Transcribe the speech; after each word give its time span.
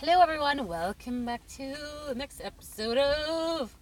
Hello, 0.00 0.22
everyone. 0.22 0.66
Welcome 0.66 1.26
back 1.26 1.46
to 1.58 1.76
the 2.08 2.14
next 2.14 2.40
episode 2.42 2.96
of. 2.96 3.76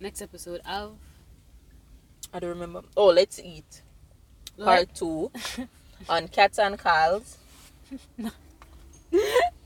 Next 0.00 0.22
episode 0.22 0.62
of. 0.64 0.96
I 2.32 2.38
don't 2.38 2.48
remember. 2.48 2.84
Oh, 2.96 3.08
let's 3.08 3.38
eat. 3.38 3.82
Part 4.58 4.94
two 4.94 5.30
on 6.08 6.28
cats 6.28 6.58
and 6.58 6.78
cows. 6.78 7.36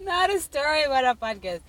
Not 0.00 0.30
a 0.30 0.40
story 0.40 0.82
about 0.82 1.04
a 1.04 1.14
podcast. 1.14 1.60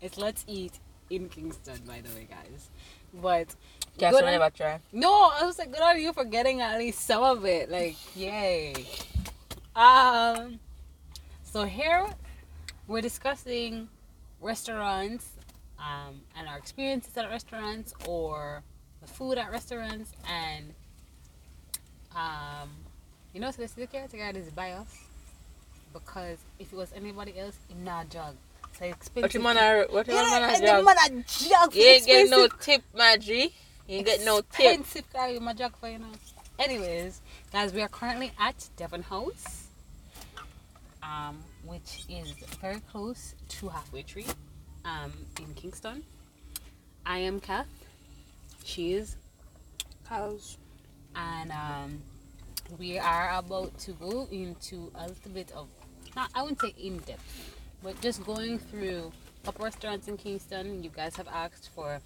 It's 0.00 0.16
Let's 0.16 0.46
Eat 0.48 0.78
in 1.10 1.28
Kingston, 1.28 1.82
by 1.86 2.00
the 2.00 2.08
way, 2.14 2.26
guys. 2.30 2.70
But. 3.12 3.54
Cats 3.98 4.16
good 4.16 4.24
on- 4.24 4.30
never 4.30 4.48
try. 4.48 4.80
No, 4.92 5.12
I 5.12 5.44
was 5.44 5.58
like, 5.58 5.72
good 5.72 5.82
on 5.82 6.00
you 6.00 6.14
for 6.14 6.24
getting 6.24 6.62
at 6.62 6.78
least 6.78 7.00
some 7.00 7.22
of 7.22 7.44
it. 7.44 7.70
Like, 7.70 7.96
yay. 8.16 8.86
Um, 9.76 10.58
so 11.50 11.64
here 11.64 12.06
we're 12.86 13.00
discussing 13.00 13.88
restaurants, 14.40 15.30
um, 15.78 16.20
and 16.36 16.48
our 16.48 16.58
experiences 16.58 17.16
at 17.16 17.28
restaurants 17.28 17.94
or 18.06 18.62
the 19.00 19.08
food 19.08 19.38
at 19.38 19.50
restaurants, 19.50 20.12
and 20.28 20.74
um, 22.14 22.70
you 23.32 23.40
know, 23.40 23.50
so 23.50 23.62
the 23.62 23.68
security 23.68 24.18
guard 24.18 24.36
is 24.36 24.50
by 24.50 24.72
us 24.72 25.04
because 25.92 26.38
if 26.58 26.72
it 26.72 26.76
was 26.76 26.92
anybody 26.94 27.38
else, 27.38 27.56
in 27.70 27.84
not 27.84 28.10
jug. 28.10 28.34
So 28.78 28.84
expensive. 28.84 29.42
What 29.42 29.54
you 29.54 29.60
are 29.60 29.86
what 29.90 30.06
you 30.06 30.14
man 30.14 30.24
Yeah, 30.24 30.46
are 30.48 30.54
and 30.54 30.62
the 30.62 30.66
jog? 30.66 30.84
man 30.84 30.96
a 30.98 31.24
jug. 31.26 31.74
You 31.74 31.82
ain't 31.84 32.06
get 32.06 32.30
no 32.30 32.48
tip, 32.60 32.82
Madry. 32.96 33.52
You 33.88 33.96
ain't 33.96 34.06
get 34.06 34.24
no 34.24 34.40
tip. 34.40 34.78
expensive 34.80 35.04
with 35.14 35.42
my 35.42 35.52
jug 35.54 35.76
for 35.76 35.88
you 35.88 35.98
know. 35.98 36.06
Anyways, 36.58 37.20
guys, 37.52 37.72
we 37.72 37.80
are 37.82 37.88
currently 37.88 38.32
at 38.38 38.68
Devon 38.76 39.02
House, 39.02 39.67
um, 41.08 41.38
which 41.64 42.04
is 42.08 42.32
very 42.60 42.80
close 42.92 43.34
to 43.48 43.68
Halfway 43.68 44.02
Tree, 44.02 44.26
um, 44.84 45.12
in 45.40 45.54
Kingston. 45.54 46.02
I 47.06 47.18
am 47.18 47.40
Kath. 47.40 47.68
She 48.64 48.92
is 48.94 49.16
Cows. 50.08 50.58
and 51.16 51.50
um, 51.52 52.02
we 52.78 52.98
are 52.98 53.30
about 53.38 53.76
to 53.78 53.92
go 53.92 54.28
into 54.30 54.90
a 54.94 55.08
little 55.08 55.30
bit 55.32 55.50
of 55.52 55.68
not 56.14 56.30
I 56.34 56.42
wouldn't 56.42 56.60
say 56.60 56.74
in 56.78 56.98
depth, 56.98 57.56
but 57.82 58.00
just 58.00 58.24
going 58.24 58.58
through 58.58 59.12
top 59.44 59.60
restaurants 59.60 60.08
in 60.08 60.16
Kingston. 60.16 60.82
You 60.82 60.90
guys 60.90 61.16
have 61.16 61.28
asked 61.28 61.70
for 61.74 62.00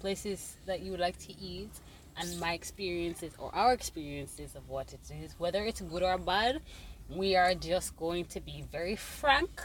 places 0.00 0.56
that 0.66 0.80
you 0.80 0.90
would 0.92 1.00
like 1.00 1.18
to 1.18 1.32
eat 1.40 1.70
and 2.16 2.40
my 2.40 2.52
experiences 2.52 3.32
or 3.38 3.54
our 3.54 3.72
experiences 3.72 4.54
of 4.54 4.68
what 4.68 4.92
it 4.92 5.00
is, 5.22 5.34
whether 5.38 5.64
it's 5.64 5.80
good 5.80 6.02
or 6.02 6.18
bad. 6.18 6.60
We 7.08 7.36
are 7.36 7.54
just 7.54 7.96
going 7.96 8.26
to 8.26 8.40
be 8.40 8.64
very 8.70 8.96
frank 8.96 9.62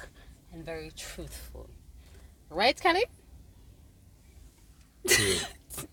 and 0.51 0.65
very 0.65 0.91
truthful. 0.95 1.69
Right, 2.49 2.79
Kelly? 2.79 3.05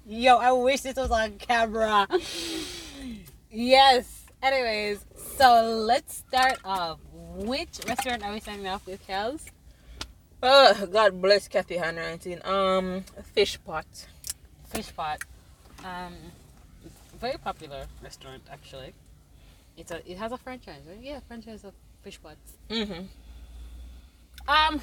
Yo, 0.06 0.36
I 0.36 0.52
wish 0.52 0.82
this 0.82 0.96
was 0.96 1.10
on 1.10 1.38
camera. 1.38 2.06
yes. 3.50 4.26
Anyways, 4.42 5.04
so 5.36 5.84
let's 5.86 6.16
start 6.16 6.58
off. 6.64 6.98
Which 7.34 7.80
restaurant 7.86 8.24
are 8.24 8.32
we 8.32 8.40
starting 8.40 8.66
off 8.66 8.86
with, 8.86 9.06
Kels? 9.06 9.42
Oh, 10.42 10.86
God 10.86 11.20
bless 11.20 11.48
Kathy 11.48 11.76
handwriting. 11.76 12.40
Um, 12.46 13.04
fish 13.34 13.58
pot. 13.64 13.86
Fish 14.66 14.94
Pot. 14.94 15.18
Um, 15.84 16.14
very 17.20 17.36
popular 17.38 17.86
restaurant 18.02 18.42
actually. 18.50 18.94
It's 19.80 19.90
a 19.90 20.10
it 20.10 20.18
has 20.18 20.30
a 20.30 20.36
franchise, 20.36 20.82
right? 20.86 20.98
Yeah, 21.00 21.20
franchise 21.26 21.64
of 21.64 21.72
Fish 22.02 22.20
Pots. 22.22 22.58
Mm-hmm. 22.68 23.04
Um, 24.46 24.80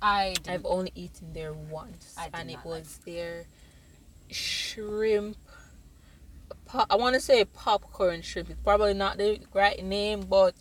I 0.00 0.34
I've 0.48 0.64
only 0.64 0.92
eaten 0.94 1.34
there 1.34 1.52
once, 1.52 2.16
and 2.18 2.50
it 2.50 2.54
not 2.54 2.64
like 2.64 2.64
was 2.64 2.98
their 3.04 3.44
shrimp. 4.30 5.36
Po- 6.64 6.86
I 6.88 6.96
want 6.96 7.14
to 7.16 7.20
say 7.20 7.44
popcorn 7.44 8.22
shrimp. 8.22 8.48
It's 8.48 8.60
probably 8.62 8.94
not 8.94 9.18
the 9.18 9.40
right 9.52 9.84
name, 9.84 10.22
but 10.22 10.54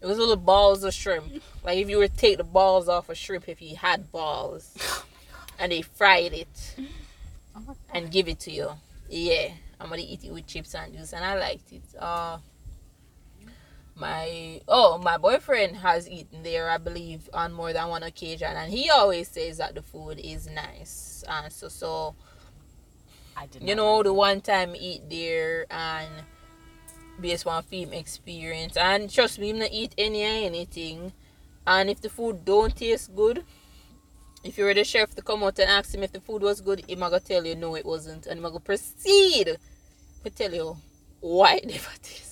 it 0.00 0.06
was 0.06 0.18
little 0.18 0.34
balls 0.34 0.82
of 0.82 0.92
shrimp. 0.92 1.42
Like 1.64 1.78
if 1.78 1.88
you 1.88 1.98
were 1.98 2.06
to 2.08 2.16
take 2.16 2.38
the 2.38 2.44
balls 2.44 2.88
off 2.88 3.08
a 3.08 3.14
shrimp, 3.14 3.48
if 3.48 3.60
you 3.60 3.76
had 3.76 4.10
balls, 4.12 4.76
and 5.58 5.70
they 5.70 5.82
fried 5.82 6.32
it 6.32 6.76
Oh 7.56 7.76
and 7.94 8.10
give 8.10 8.28
it 8.28 8.40
to 8.40 8.50
you. 8.50 8.70
Yeah, 9.08 9.50
I'm 9.80 9.88
gonna 9.88 10.02
eat 10.02 10.24
it 10.24 10.32
with 10.32 10.46
chips 10.46 10.74
and 10.74 10.92
juice, 10.92 11.12
and 11.12 11.24
I 11.24 11.38
liked 11.38 11.72
it. 11.72 11.82
Uh, 11.98 12.38
my 13.96 14.60
oh, 14.68 14.98
my 14.98 15.16
boyfriend 15.16 15.76
has 15.76 16.08
eaten 16.08 16.42
there, 16.42 16.68
I 16.70 16.78
believe, 16.78 17.28
on 17.32 17.52
more 17.52 17.72
than 17.72 17.88
one 17.88 18.02
occasion, 18.02 18.54
and 18.54 18.70
he 18.70 18.90
always 18.90 19.28
says 19.28 19.58
that 19.58 19.74
the 19.74 19.82
food 19.82 20.20
is 20.22 20.46
nice. 20.46 21.24
And 21.28 21.52
so, 21.52 21.68
so 21.68 22.14
I 23.36 23.46
didn't. 23.46 23.66
you 23.66 23.74
know, 23.74 24.02
the 24.02 24.12
one 24.12 24.40
time 24.42 24.76
eat 24.76 25.08
there 25.08 25.66
and 25.70 26.10
based 27.20 27.46
on 27.46 27.62
film 27.62 27.92
experience, 27.94 28.76
and 28.76 29.10
trust 29.10 29.38
me, 29.38 29.50
I'm 29.50 29.58
not 29.58 29.70
eat 29.72 29.94
any 29.96 30.22
anything. 30.22 31.12
And 31.66 31.90
if 31.90 32.00
the 32.00 32.10
food 32.10 32.44
don't 32.44 32.76
taste 32.76 33.16
good, 33.16 33.44
if 34.44 34.58
you 34.58 34.64
were 34.64 34.74
the 34.74 34.84
chef 34.84 35.14
to 35.16 35.22
come 35.22 35.42
out 35.42 35.58
and 35.58 35.70
ask 35.70 35.94
him 35.94 36.02
if 36.02 36.12
the 36.12 36.20
food 36.20 36.42
was 36.42 36.60
good, 36.60 36.84
he's 36.86 36.98
gonna 36.98 37.18
tell 37.18 37.44
you 37.46 37.56
no, 37.56 37.74
it 37.74 37.86
wasn't, 37.86 38.26
and 38.26 38.38
he's 38.38 38.46
gonna 38.46 38.60
proceed 38.60 39.56
to 40.22 40.30
tell 40.30 40.52
you 40.52 40.76
why 41.20 41.56
it 41.56 41.66
never 41.66 41.90
tastes 42.02 42.25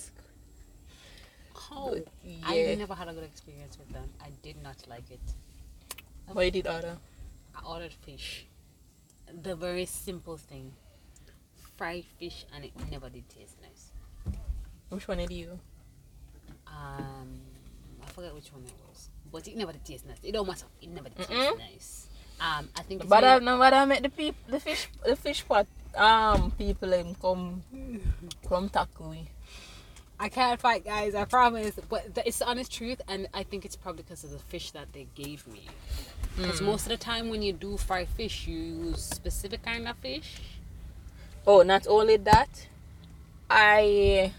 Oh, 1.75 1.91
good. 1.91 2.07
I 2.43 2.75
never 2.77 2.95
had 2.95 3.07
a 3.07 3.13
good 3.13 3.23
experience 3.23 3.77
with 3.77 3.89
them. 3.89 4.09
I 4.21 4.29
did 4.41 4.61
not 4.63 4.77
like 4.87 5.09
it. 5.11 5.19
why 6.31 6.43
you 6.43 6.51
did 6.51 6.67
order? 6.67 6.97
I 7.55 7.65
ordered 7.67 7.93
fish. 7.93 8.45
The 9.43 9.55
very 9.55 9.85
simple 9.85 10.37
thing. 10.37 10.71
Fried 11.77 12.05
fish 12.19 12.45
and 12.55 12.63
it 12.63 12.71
never 12.89 13.09
did 13.09 13.27
taste 13.29 13.57
nice. 13.61 13.91
Which 14.89 15.07
one 15.07 15.17
did 15.17 15.31
you? 15.31 15.59
Um 16.67 17.41
I 18.01 18.07
forget 18.11 18.33
which 18.33 18.51
one 18.53 18.63
it 18.63 18.73
was. 18.87 19.09
But 19.31 19.47
it 19.47 19.57
never 19.57 19.73
did 19.73 19.83
taste 19.83 20.05
nice. 20.07 20.19
It 20.23 20.31
don't 20.31 20.47
matter. 20.47 20.65
It 20.81 20.89
never 20.89 21.09
did 21.09 21.17
taste 21.17 21.31
Mm-mm. 21.31 21.57
nice. 21.59 22.07
Um 22.39 22.69
I 22.77 22.81
think 22.83 23.01
it's 23.01 23.09
But 23.09 23.23
I 23.23 23.39
no, 23.39 23.57
but 23.57 23.73
I 23.73 23.85
met 23.85 24.03
the 24.03 24.09
people, 24.09 24.39
the 24.47 24.59
fish, 24.59 24.87
the 25.03 25.15
fish 25.15 25.45
pot. 25.45 25.67
Um, 25.95 26.51
people 26.51 26.89
them 26.89 27.15
come, 27.15 27.63
come 28.47 28.67
tackle. 28.67 29.15
I 30.19 30.29
can't 30.29 30.59
fight 30.59 30.85
guys, 30.85 31.13
I 31.15 31.25
promise. 31.25 31.77
But 31.89 32.07
it's 32.25 32.39
the 32.39 32.45
honest 32.47 32.71
truth 32.71 33.01
and 33.07 33.27
I 33.33 33.43
think 33.43 33.65
it's 33.65 33.75
probably 33.75 34.03
because 34.03 34.23
of 34.23 34.31
the 34.31 34.39
fish 34.39 34.71
that 34.71 34.93
they 34.93 35.07
gave 35.15 35.45
me. 35.47 35.63
Because 36.37 36.61
Mm. 36.61 36.65
most 36.65 36.83
of 36.83 36.89
the 36.89 36.97
time 36.97 37.29
when 37.29 37.41
you 37.41 37.53
do 37.53 37.77
fry 37.77 38.05
fish 38.05 38.47
you 38.47 38.57
use 38.57 39.03
specific 39.03 39.63
kind 39.63 39.87
of 39.87 39.97
fish. 39.97 40.35
Oh, 41.47 41.61
not 41.61 41.85
only 41.87 42.17
that, 42.17 42.67
I 43.49 44.33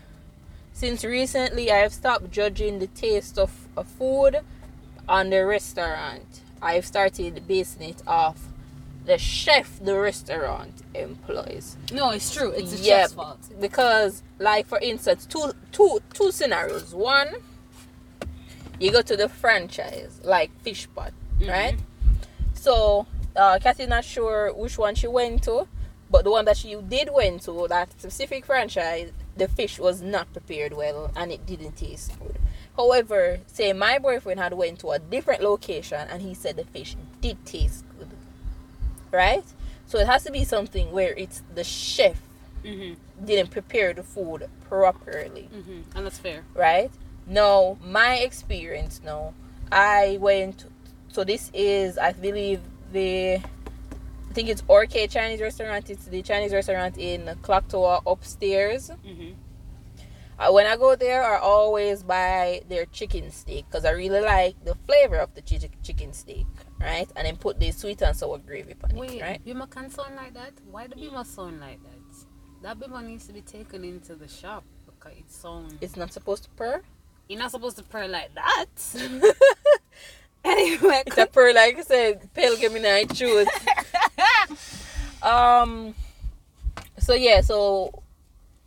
since 0.72 1.04
recently 1.04 1.70
I've 1.70 1.92
stopped 1.92 2.30
judging 2.30 2.78
the 2.80 2.86
taste 2.88 3.38
of, 3.38 3.50
of 3.76 3.86
food 3.86 4.40
on 5.08 5.30
the 5.30 5.46
restaurant. 5.46 6.40
I've 6.60 6.84
started 6.86 7.46
basing 7.46 7.82
it 7.90 8.02
off 8.06 8.48
the 9.06 9.16
chef 9.18 9.78
the 9.82 9.98
restaurant 9.98 10.74
employs. 10.94 11.76
No, 11.92 12.10
it's 12.10 12.32
true. 12.34 12.50
It's 12.50 12.72
the 12.72 12.78
Yeah, 12.78 13.02
chef's 13.02 13.12
fault. 13.14 13.38
Because 13.60 14.22
like 14.38 14.66
for 14.66 14.78
instance, 14.80 15.26
two 15.26 15.52
two 15.72 16.00
two 16.12 16.30
scenarios. 16.32 16.94
One, 16.94 17.28
you 18.78 18.90
go 18.92 19.02
to 19.02 19.16
the 19.16 19.28
franchise, 19.28 20.20
like 20.24 20.50
Fish 20.62 20.88
Pot, 20.94 21.12
Mhm. 21.40 21.48
right? 21.48 21.78
So 22.54 23.06
uh 23.36 23.58
Kathy's 23.62 23.88
not 23.88 24.04
sure 24.04 24.52
which 24.52 24.76
one 24.78 24.94
she 24.94 25.06
went 25.06 25.42
to, 25.44 25.68
but 26.10 26.24
the 26.24 26.30
one 26.30 26.44
that 26.46 26.56
she 26.56 26.74
did 26.74 27.10
went 27.12 27.42
to, 27.42 27.66
that 27.68 27.92
specific 27.92 28.44
franchise, 28.44 29.12
the 29.36 29.48
fish 29.48 29.78
was 29.78 30.02
not 30.02 30.32
prepared 30.32 30.72
well 30.72 31.10
and 31.16 31.30
it 31.30 31.46
didn't 31.46 31.76
taste 31.76 32.12
good. 32.20 32.38
However, 32.76 33.40
say 33.46 33.72
my 33.72 33.98
boyfriend 33.98 34.38
had 34.40 34.52
went 34.52 34.80
to 34.80 34.90
a 34.90 34.98
different 34.98 35.42
location 35.42 36.06
and 36.10 36.20
he 36.22 36.34
said 36.34 36.56
the 36.56 36.64
fish 36.64 36.96
did 37.20 37.44
taste 37.46 37.84
good. 37.85 37.85
Right? 39.16 39.44
So 39.86 39.98
it 39.98 40.06
has 40.06 40.24
to 40.24 40.32
be 40.32 40.44
something 40.44 40.90
where 40.92 41.12
it's 41.16 41.42
the 41.54 41.64
chef 41.64 42.18
Mm-hmm. 42.64 42.94
didn't 43.24 43.50
prepare 43.52 43.92
the 43.94 44.02
food 44.02 44.48
properly 44.68 45.48
Mm-hmm. 45.54 45.80
And 45.96 46.04
that's 46.06 46.18
fair. 46.18 46.42
right 46.54 46.90
No, 47.26 47.78
my 47.84 48.16
experience 48.28 49.00
no. 49.04 49.34
i 49.70 50.18
went 50.20 50.64
so 51.14 51.22
this 51.24 51.50
is 51.54 51.96
i 51.98 52.10
believe 52.12 52.60
the 52.92 53.36
i 54.30 54.32
think 54.36 54.48
it's 54.48 54.62
orchid 54.68 55.10
chinese 55.10 55.40
restaurant 55.40 55.88
it's 55.90 56.06
the 56.06 56.22
chinese 56.22 56.52
restaurant 56.52 56.94
in 56.98 57.20
clock 57.42 57.68
tower 57.68 58.00
upstairs 58.06 58.90
Mm-hmm. 59.06 59.32
uh, 60.40 60.50
when 60.52 60.66
i 60.66 60.76
go 60.76 60.96
there 60.96 61.22
i 61.24 61.38
always 61.38 62.02
buy 62.02 62.62
their 62.68 62.84
chicken 62.86 63.30
steak 63.30 63.64
because 63.68 63.84
i 63.84 63.90
really 63.90 64.20
like 64.20 64.54
the 64.64 64.74
flavor 64.86 65.16
of 65.26 65.30
the 65.36 65.42
chi- 65.42 65.70
chicken 65.82 66.12
steak 66.12 66.46
right 66.80 67.08
and 67.16 67.26
then 67.26 67.36
put 67.36 67.58
the 67.58 67.70
sweet 67.70 68.00
and 68.02 68.16
sour 68.16 68.38
gravy 68.38 68.74
on 68.84 68.96
Wait, 68.96 69.12
it 69.12 69.22
right 69.22 69.44
Bima 69.44 69.68
can 69.70 69.90
sound 69.90 70.14
like 70.16 70.34
that? 70.34 70.52
Why 70.70 70.86
the 70.86 70.94
Bima 70.96 71.24
sound 71.24 71.60
like 71.60 71.78
that? 71.82 71.92
That 72.62 72.78
Bima 72.78 73.04
needs 73.04 73.26
to 73.26 73.32
be 73.32 73.40
taken 73.42 73.84
into 73.84 74.14
the 74.14 74.28
shop 74.28 74.64
because 74.86 75.12
it 75.18 75.30
sounds. 75.30 75.74
it's 75.80 75.96
not 75.96 76.12
supposed 76.12 76.44
to 76.44 76.50
purr 76.50 76.82
You're 77.28 77.38
not 77.38 77.50
supposed 77.50 77.76
to 77.78 77.82
purr 77.84 78.06
like 78.08 78.30
that. 78.34 78.66
Anyway, 80.44 81.02
It's 81.08 81.18
a 81.18 81.26
pearl, 81.26 81.52
like 81.56 81.76
I 81.76 81.82
said, 81.82 82.32
pilgrim 82.32 82.76
in 82.76 82.86
I 82.86 83.02
choose. 83.04 83.48
um. 85.22 85.94
So 86.98 87.14
yeah, 87.14 87.40
so 87.40 88.02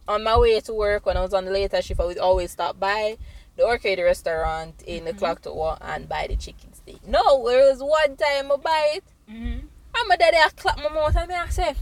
on 0.07 0.23
my 0.25 0.37
way 0.37 0.59
to 0.59 0.73
work 0.73 1.05
when 1.05 1.15
I 1.15 1.21
was 1.21 1.33
on 1.33 1.45
the 1.45 1.51
later 1.51 1.81
shift, 1.81 1.99
I 2.01 2.05
would 2.05 2.17
always 2.17 2.51
stop 2.51 2.79
by 2.79 3.17
the 3.55 3.63
Orchid 3.63 3.97
restaurant 3.99 4.81
in 4.85 5.05
the 5.05 5.13
Mhm. 5.13 5.17
clock 5.19 5.41
tower 5.41 5.77
and 5.81 6.09
buy 6.09 6.27
the 6.27 6.35
chicken 6.35 6.68
No, 7.07 7.47
there 7.47 7.69
was 7.69 7.79
one 7.79 8.15
time 8.15 8.51
I 8.51 8.55
buy 8.57 8.91
it, 8.95 9.03
hmm 9.29 9.59
and 9.99 10.07
my 10.07 10.15
daddy 10.15 10.37
I 10.37 10.49
clap 10.55 10.77
my 10.77 10.89
mouth 10.89 11.15
and 11.15 11.27
me 11.27 11.35
I 11.35 11.49
say, 11.49 11.75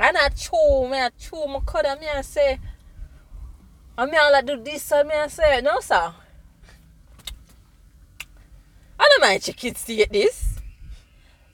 and 0.00 0.16
I 0.16 0.28
chew, 0.28 0.88
me 0.88 0.98
I 0.98 1.10
chew 1.18 1.46
my 1.46 1.60
cud 1.66 1.84
and 1.84 2.00
me 2.00 2.06
I 2.08 2.22
say, 2.22 2.58
and 3.98 4.10
me 4.10 4.16
I 4.16 4.40
do 4.40 4.62
this 4.62 4.90
and 4.92 5.08
me 5.08 5.14
I 5.14 5.26
say, 5.28 5.60
no 5.60 5.80
sir. 5.80 6.14
I 8.98 9.08
don't 9.08 9.20
mind 9.20 9.46
your 9.46 9.54
kids 9.54 9.84
to 9.84 9.96
get 9.96 10.12
this. 10.12 10.60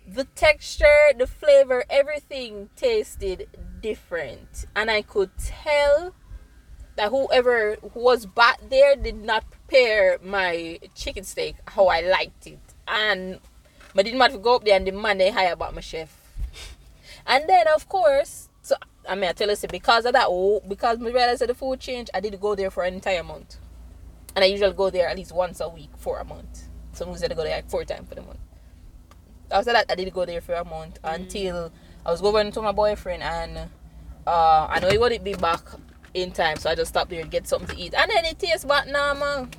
The 0.07 0.25
texture, 0.25 1.13
the 1.17 1.27
flavor, 1.27 1.85
everything 1.89 2.69
tasted 2.77 3.49
different. 3.81 4.67
And 4.77 4.91
I 4.91 5.03
could 5.03 5.31
tell 5.39 6.15
that 6.97 7.11
whoever 7.11 7.77
was 7.95 8.27
back 8.27 8.61
there 8.69 8.95
did 8.95 9.17
not 9.17 9.45
prepare 9.71 10.19
my 10.23 10.79
chicken 10.95 11.25
steak 11.25 11.57
how 11.67 11.87
I 11.87 12.01
liked 12.01 12.47
it. 12.47 12.59
And 12.89 13.39
I 13.97 14.03
didn't 14.03 14.21
have 14.21 14.33
to 14.33 14.39
go 14.39 14.57
up 14.57 14.65
there 14.65 14.77
and 14.77 14.85
demand 14.85 15.21
they 15.21 15.31
hire 15.31 15.53
about 15.53 15.75
my 15.75 15.81
chef. 15.81 16.17
And 17.27 17.49
then 17.49 17.67
of 17.75 17.89
course, 17.89 18.49
so 18.63 18.75
I 19.09 19.15
mean 19.15 19.31
I 19.31 19.33
tell 19.33 19.49
you 19.49 19.57
say, 19.57 19.69
because 19.71 20.05
of 20.05 20.13
that, 20.15 20.27
oh, 20.29 20.61
because 20.67 20.99
I 21.01 21.05
realized 21.05 21.41
that 21.43 21.49
the 21.49 21.55
food 21.55 21.81
changed, 21.81 22.11
I 22.15 22.21
did 22.21 22.41
go 22.41 22.55
there 22.55 22.71
for 22.71 22.83
an 22.85 22.95
entire 22.95 23.23
month. 23.23 23.57
And 24.35 24.45
I 24.45 24.49
usually 24.49 24.73
go 24.73 24.91
there 24.91 25.09
at 25.09 25.17
least 25.17 25.33
once 25.33 25.61
a 25.61 25.69
week 25.69 25.91
for 25.97 26.19
a 26.19 26.25
month. 26.25 26.69
Some 26.93 27.09
weeks 27.11 27.23
I 27.23 27.29
go 27.29 27.43
there 27.43 27.57
like 27.57 27.69
four 27.69 27.85
times 27.85 28.09
for 28.09 28.15
the 28.15 28.23
month. 28.23 28.39
After 29.51 29.73
that 29.73 29.87
I 29.89 29.95
did 29.95 30.13
go 30.13 30.25
there 30.25 30.41
for 30.41 30.55
a 30.55 30.65
month 30.65 30.99
until 31.05 31.73
I 32.05 32.11
was 32.11 32.21
going 32.21 32.51
to 32.53 32.63
my 32.63 32.73
boyfriend 32.73 33.23
and 33.23 33.69
uh, 34.27 34.67
I 34.71 34.81
know 34.81 34.89
he 34.89 34.99
wouldn't 34.99 35.25
be 35.25 35.35
back 35.35 35.63
in 36.15 36.33
time, 36.33 36.57
so 36.57 36.71
I 36.71 36.75
just 36.75 36.91
stopped 36.91 37.11
there 37.11 37.21
and 37.21 37.31
get 37.31 37.47
something 37.47 37.77
to 37.77 37.83
eat. 37.83 37.95
And 37.95 38.11
then 38.11 38.25
it 38.25 38.39
tastes 38.39 38.65
back 38.65 38.87
now, 38.89 39.15
man. 39.15 39.51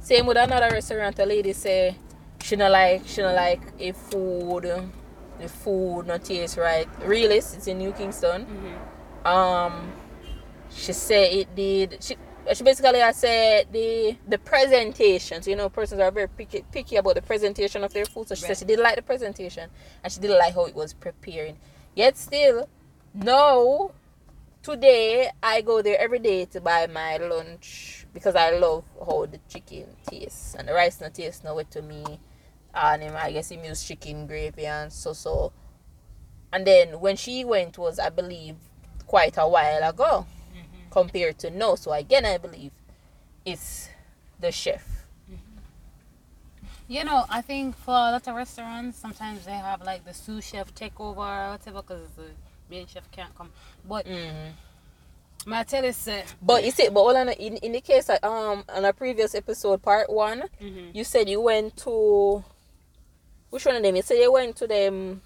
Same 0.00 0.26
with 0.26 0.36
another 0.36 0.70
restaurant, 0.70 1.16
the 1.16 1.26
lady 1.26 1.52
say 1.52 1.96
she 2.42 2.54
don't 2.56 2.70
like 2.70 3.02
she 3.06 3.22
don't 3.22 3.34
like 3.34 3.60
a 3.80 3.92
food 3.92 4.62
the 5.40 5.48
food 5.48 6.06
not 6.06 6.24
taste 6.24 6.56
right. 6.56 6.88
Realist, 7.04 7.56
it's 7.56 7.66
in 7.66 7.78
New 7.78 7.92
Kingston. 7.92 8.42
hmm 8.44 9.26
Um 9.28 9.92
she 10.70 10.92
said 10.92 11.32
it 11.32 11.54
did 11.54 11.98
she 12.02 12.16
she 12.54 12.62
basically 12.62 13.02
I 13.02 13.10
said 13.10 13.66
the 13.72 14.16
the 14.28 14.38
presentation. 14.38 15.42
So 15.42 15.50
you 15.50 15.56
know 15.56 15.68
persons 15.68 16.00
are 16.00 16.12
very 16.12 16.28
picky 16.28 16.64
picky 16.70 16.96
about 16.96 17.16
the 17.16 17.22
presentation 17.22 17.82
of 17.82 17.92
their 17.92 18.04
food. 18.06 18.28
So 18.28 18.36
she 18.36 18.42
Right. 18.42 18.48
said 18.48 18.58
she 18.58 18.64
didn't 18.64 18.84
like 18.84 18.94
the 18.96 19.02
presentation 19.02 19.68
and 20.04 20.12
she 20.12 20.20
didn't 20.20 20.38
like 20.38 20.54
how 20.54 20.66
it 20.66 20.74
was 20.76 20.92
preparing. 20.94 21.56
Yet 21.96 22.16
still, 22.16 22.68
no 23.12 23.90
today 24.66 25.30
I 25.40 25.60
go 25.60 25.80
there 25.80 25.96
every 25.96 26.18
day 26.18 26.44
to 26.46 26.60
buy 26.60 26.88
my 26.88 27.18
lunch 27.18 28.04
because 28.12 28.34
I 28.34 28.50
love 28.50 28.82
how 28.98 29.26
the 29.26 29.38
chicken 29.48 29.86
tastes 30.10 30.56
and 30.56 30.66
the 30.66 30.74
rice 30.74 31.00
not 31.00 31.14
taste 31.14 31.44
no 31.44 31.54
way 31.54 31.66
to 31.70 31.82
me. 31.82 32.18
And 32.74 33.00
him, 33.00 33.14
I 33.16 33.30
guess 33.30 33.50
he 33.50 33.58
used 33.58 33.86
chicken 33.86 34.26
gravy 34.26 34.66
and 34.66 34.92
so 34.92 35.12
so. 35.12 35.52
And 36.52 36.66
then 36.66 36.98
when 36.98 37.14
she 37.14 37.44
went 37.44 37.78
was 37.78 38.00
I 38.00 38.08
believe 38.10 38.56
quite 39.06 39.36
a 39.38 39.46
while 39.46 39.88
ago 39.88 40.26
mm-hmm. 40.50 40.90
compared 40.90 41.38
to 41.38 41.50
no. 41.50 41.76
So 41.76 41.92
again 41.92 42.26
I 42.26 42.36
believe 42.36 42.72
it's 43.44 43.88
the 44.40 44.50
chef. 44.50 44.84
Mm-hmm. 45.30 45.58
You 46.88 47.04
know, 47.04 47.24
I 47.30 47.40
think 47.40 47.76
for 47.76 47.94
a 47.94 48.10
lot 48.10 48.26
of 48.26 48.34
restaurants, 48.34 48.98
sometimes 48.98 49.44
they 49.44 49.52
have 49.52 49.82
like 49.82 50.04
the 50.04 50.12
sous 50.12 50.44
chef 50.44 50.74
take 50.74 50.98
over 50.98 51.20
or 51.20 51.50
whatever 51.50 51.82
because 51.82 52.08
main 52.70 52.86
chef 52.86 53.10
can't 53.10 53.34
come. 53.36 53.50
But 53.88 54.06
Mm. 54.06 54.52
my 55.46 55.62
tell 55.64 55.84
you, 55.84 55.92
say, 55.92 56.24
But 56.42 56.64
you 56.64 56.70
see, 56.70 56.88
but 56.88 57.00
all 57.00 57.16
on 57.16 57.28
in 57.30 57.56
in 57.58 57.72
the 57.72 57.80
case 57.80 58.08
um 58.10 58.64
on 58.68 58.84
a 58.84 58.92
previous 58.92 59.34
episode, 59.34 59.82
part 59.82 60.10
one, 60.10 60.44
Mhm. 60.60 60.94
you 60.94 61.04
said 61.04 61.28
you 61.28 61.40
went 61.40 61.76
to 61.78 62.44
which 63.50 63.64
one 63.64 63.76
of 63.76 63.82
them? 63.82 63.94
You 63.96 64.02
said 64.02 64.18
you 64.18 64.32
went 64.32 64.56
to 64.56 64.66
them 64.66 65.22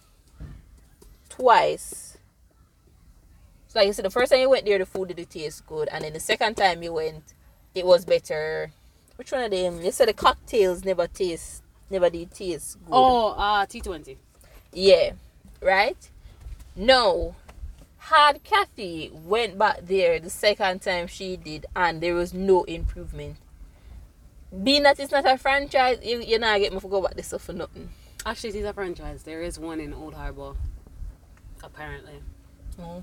twice. 1.29 2.17
So 3.69 3.79
like 3.79 3.87
you 3.87 3.93
said, 3.93 4.05
the 4.05 4.11
first 4.11 4.33
time 4.33 4.41
you 4.41 4.51
went 4.51 4.67
there, 4.67 4.79
the 4.79 4.87
food 4.87 5.09
didn't 5.09 5.31
taste 5.31 5.65
good, 5.67 5.89
and 5.93 6.05
then 6.05 6.13
the 6.13 6.21
second 6.21 6.57
time 6.57 6.83
you 6.83 6.93
went, 6.93 7.23
it 7.75 7.87
was 7.87 8.05
better. 8.05 8.73
Which 9.17 9.31
one 9.33 9.43
of 9.45 9.51
them? 9.51 9.81
You 9.83 9.93
said 9.93 10.09
the 10.09 10.13
cocktails 10.13 10.85
never 10.85 11.07
taste, 11.07 11.63
never 11.89 12.11
did 12.11 12.33
taste 12.33 12.79
good. 12.85 12.91
oh, 12.93 13.29
uh, 13.31 13.67
T20. 13.67 14.17
Yeah, 14.73 15.13
right? 15.63 16.10
No. 16.81 17.35
Had 17.99 18.43
Kathy 18.43 19.11
went 19.13 19.59
back 19.59 19.81
there 19.83 20.19
the 20.19 20.31
second 20.31 20.81
time 20.81 21.09
she 21.09 21.37
did 21.37 21.67
and 21.77 22.01
there 22.01 22.15
was 22.15 22.33
no 22.33 22.65
improvement. 22.65 23.37
Being 24.63 24.85
that 24.85 24.99
it's 24.99 25.13
not 25.13 25.27
a 25.27 25.37
franchise, 25.37 25.99
you, 26.03 26.23
you're 26.23 26.39
not 26.39 26.59
get 26.59 26.73
me 26.73 26.81
to 26.81 26.89
go 26.89 27.03
back 27.03 27.15
this 27.15 27.27
stuff 27.27 27.43
for 27.43 27.53
nothing. 27.53 27.91
Actually, 28.25 28.51
it 28.51 28.57
is 28.57 28.65
a 28.65 28.73
franchise. 28.73 29.23
There 29.25 29.43
is 29.43 29.59
one 29.59 29.79
in 29.79 29.93
Old 29.93 30.15
Harbor, 30.15 30.55
apparently. 31.63 32.23
Mm. 32.81 33.03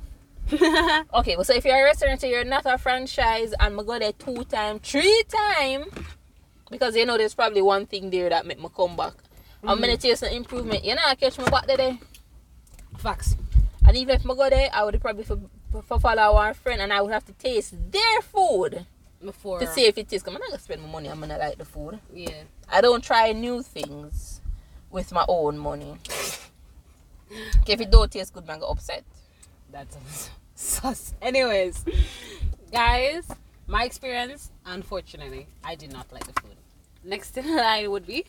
Okay, 1.14 1.36
well, 1.36 1.46
so 1.46 1.54
if 1.54 1.64
you're 1.64 1.80
a 1.80 1.84
restaurant, 1.84 2.24
you're 2.24 2.44
not 2.44 2.66
a 2.66 2.80
franchise, 2.80 3.54
and 3.60 3.80
I 3.80 3.84
go 3.84 4.00
there 4.00 4.12
two 4.14 4.44
time, 4.46 4.80
three 4.80 5.24
time, 5.28 5.86
because 6.72 6.96
you 6.96 7.06
know 7.06 7.18
there's 7.18 7.36
probably 7.36 7.62
one 7.62 7.86
thing 7.86 8.10
there 8.10 8.30
that 8.30 8.46
make 8.48 8.60
me 8.60 8.70
come 8.76 8.96
back. 8.96 9.14
I'm 9.64 9.80
gonna 9.80 9.98
taste 9.98 10.24
an 10.24 10.34
improvement. 10.34 10.84
You 10.84 10.96
know, 10.96 11.02
I 11.06 11.16
catch 11.16 11.38
me 11.38 11.46
back 11.46 11.68
there. 11.68 11.98
Facts. 12.98 13.36
And 13.88 13.96
even 13.96 14.16
if 14.16 14.30
I 14.30 14.36
go 14.36 14.50
there, 14.50 14.70
I 14.74 14.84
would 14.84 15.00
probably 15.00 15.24
for, 15.24 15.40
for 15.82 16.00
follow 16.00 16.36
our 16.36 16.54
friend 16.54 16.82
and 16.82 16.92
I 16.92 17.02
would 17.02 17.14
have 17.14 17.26
to 17.26 17.34
taste 17.34 17.74
their 17.92 18.22
food 18.22 18.86
Before. 19.24 19.60
to 19.60 19.68
see 19.68 19.86
if 19.86 19.98
it 19.98 20.10
tastes. 20.10 20.26
Because 20.26 20.36
I'm 20.36 20.42
not 20.50 20.58
to 20.58 20.64
spend 20.64 20.82
my 20.82 20.90
money, 20.90 21.08
I'm 21.08 21.22
to 21.22 21.38
like 21.38 21.58
the 21.58 21.66
food. 21.66 22.00
Yeah. 22.14 22.44
I 22.70 22.82
don't 22.82 23.04
try 23.04 23.32
new 23.32 23.64
things 23.64 24.42
with 24.92 25.12
my 25.14 25.26
own 25.28 25.58
money. 25.58 25.98
If 27.68 27.82
it 27.82 27.92
don't 27.92 28.12
taste 28.12 28.34
good, 28.34 28.46
man, 28.46 28.60
get 28.60 28.66
upset. 28.70 29.04
That's 29.72 29.98
sus. 30.56 31.14
Anyways, 31.22 31.86
guys, 32.72 33.30
my 33.68 33.84
experience, 33.84 34.52
unfortunately, 34.66 35.48
I 35.64 35.76
did 35.76 35.92
not 35.92 36.12
like 36.12 36.26
the 36.26 36.34
food. 36.42 36.56
Next 37.04 37.38
in 37.38 37.56
line 37.56 37.90
would 37.92 38.06
be. 38.06 38.26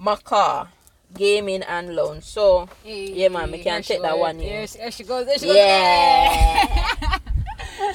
Macau, 0.00 0.68
gaming 1.14 1.62
and 1.62 1.94
lounge. 1.94 2.24
So, 2.24 2.68
Yeah, 2.84 3.28
man, 3.28 3.50
we 3.50 3.58
can 3.58 3.82
take 3.82 4.02
that 4.02 4.18
one, 4.18 4.38
yeah. 4.40 4.66
Here, 4.66 4.90
she- 4.90 5.04
goes. 5.04 5.26
There 5.26 5.38
she 5.38 5.46
goes. 5.46 5.56
Yeah. 5.56 7.18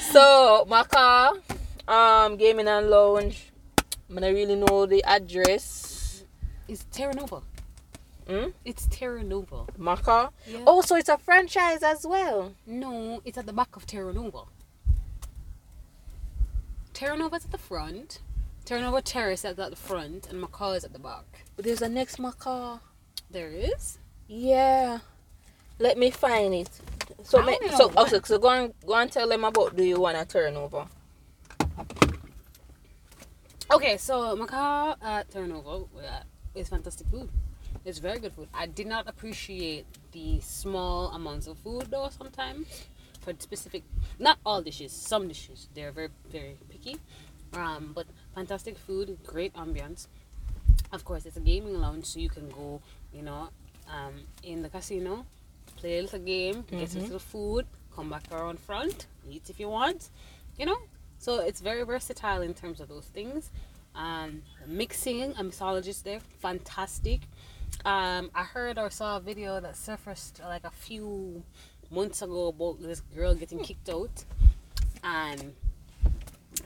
so 0.12 0.66
Macau, 0.68 1.40
um, 1.88 2.36
gaming 2.36 2.68
and 2.68 2.90
lounge. 2.90 3.50
I 4.10 4.20
don't 4.20 4.34
really 4.34 4.54
know 4.54 4.86
the 4.86 5.02
address. 5.04 6.22
It's 6.68 6.84
Terra 6.92 7.14
Nova. 7.14 7.42
Hmm? 8.28 8.46
It's 8.64 8.86
Terra 8.90 9.22
Nova. 9.22 9.66
Car. 10.02 10.30
Yeah. 10.46 10.58
Oh, 10.66 10.80
so 10.80 10.96
it's 10.96 11.08
a 11.08 11.16
franchise 11.18 11.82
as 11.82 12.04
well. 12.06 12.52
No, 12.66 13.20
it's 13.24 13.38
at 13.38 13.46
the 13.46 13.52
back 13.52 13.76
of 13.76 13.86
Terra 13.86 14.12
Nova. 14.12 14.42
Terra 16.92 17.16
Nova's 17.16 17.44
at 17.44 17.50
the 17.52 17.58
front. 17.58 18.20
Terra 18.64 18.80
Nova 18.80 19.00
Terrace 19.00 19.44
is 19.44 19.58
at 19.58 19.70
the 19.70 19.76
front, 19.76 20.28
and 20.28 20.42
Macau 20.42 20.76
is 20.76 20.82
at 20.82 20.92
the 20.92 20.98
back. 20.98 21.44
But 21.54 21.64
there's 21.64 21.82
a 21.82 21.88
next 21.88 22.16
Macau. 22.18 22.80
There 23.30 23.48
is. 23.48 23.98
Yeah. 24.28 25.00
Let 25.78 25.98
me 25.98 26.10
find 26.10 26.54
it. 26.54 26.70
So, 27.22 27.40
I 27.40 27.44
ma- 27.44 27.66
know 27.66 27.76
so, 27.76 27.92
also, 27.96 28.20
so 28.22 28.38
go 28.38 28.48
and 28.50 28.72
go 28.86 28.94
and 28.94 29.10
tell 29.10 29.28
them 29.28 29.44
about. 29.44 29.76
Do 29.76 29.84
you 29.84 30.00
want 30.00 30.16
to 30.16 30.24
turn 30.24 30.56
over? 30.56 30.86
Okay, 33.70 33.96
so 33.96 34.36
Macau 34.36 34.96
Terra 35.28 35.46
Nova 35.46 35.84
uh, 35.98 36.22
is 36.54 36.68
fantastic 36.68 37.08
food. 37.08 37.28
It's 37.84 37.98
very 37.98 38.18
good 38.18 38.32
food. 38.32 38.48
I 38.54 38.66
did 38.66 38.86
not 38.86 39.08
appreciate 39.08 39.86
the 40.12 40.40
small 40.40 41.08
amounts 41.10 41.46
of 41.46 41.58
food 41.58 41.86
though 41.90 42.08
sometimes 42.16 42.66
for 43.20 43.32
specific 43.38 43.82
not 44.18 44.38
all 44.46 44.62
dishes, 44.62 44.92
some 44.92 45.28
dishes. 45.28 45.68
They're 45.74 45.92
very 45.92 46.08
very 46.30 46.56
picky. 46.70 46.96
Um, 47.54 47.92
but 47.94 48.06
fantastic 48.34 48.76
food, 48.78 49.18
great 49.24 49.54
ambiance. 49.54 50.08
Of 50.92 51.04
course, 51.04 51.26
it's 51.26 51.36
a 51.36 51.40
gaming 51.40 51.80
lounge, 51.80 52.04
so 52.04 52.20
you 52.20 52.28
can 52.28 52.48
go, 52.50 52.80
you 53.16 53.22
know, 53.22 53.48
um, 53.88 54.14
in 54.42 54.62
the 54.62 54.68
casino, 54.68 55.24
play 55.76 55.98
a 55.98 56.02
little 56.02 56.18
game, 56.18 56.64
get 56.70 56.94
a 56.94 56.98
little 56.98 57.18
food, 57.18 57.66
come 57.94 58.10
back 58.10 58.24
around 58.30 58.58
front, 58.60 59.06
eat 59.30 59.48
if 59.48 59.58
you 59.58 59.68
want, 59.68 60.10
you 60.58 60.66
know. 60.66 60.78
So 61.18 61.40
it's 61.40 61.60
very 61.60 61.82
versatile 61.82 62.42
in 62.42 62.52
terms 62.52 62.80
of 62.80 62.88
those 62.88 63.06
things. 63.06 63.50
Um, 63.94 64.42
mixing, 64.66 65.32
a 65.32 65.42
mixologist 65.42 66.02
there, 66.02 66.20
fantastic. 66.38 67.20
Um, 67.84 68.30
I 68.34 68.44
heard 68.44 68.78
or 68.78 68.90
saw 68.90 69.16
a 69.16 69.20
video 69.20 69.60
that 69.60 69.76
surfaced 69.76 70.40
like 70.40 70.64
a 70.64 70.70
few 70.70 71.42
months 71.90 72.20
ago 72.22 72.48
about 72.48 72.82
this 72.82 73.00
girl 73.00 73.34
getting 73.34 73.60
kicked 73.60 73.88
out, 73.88 74.24
and 75.02 75.54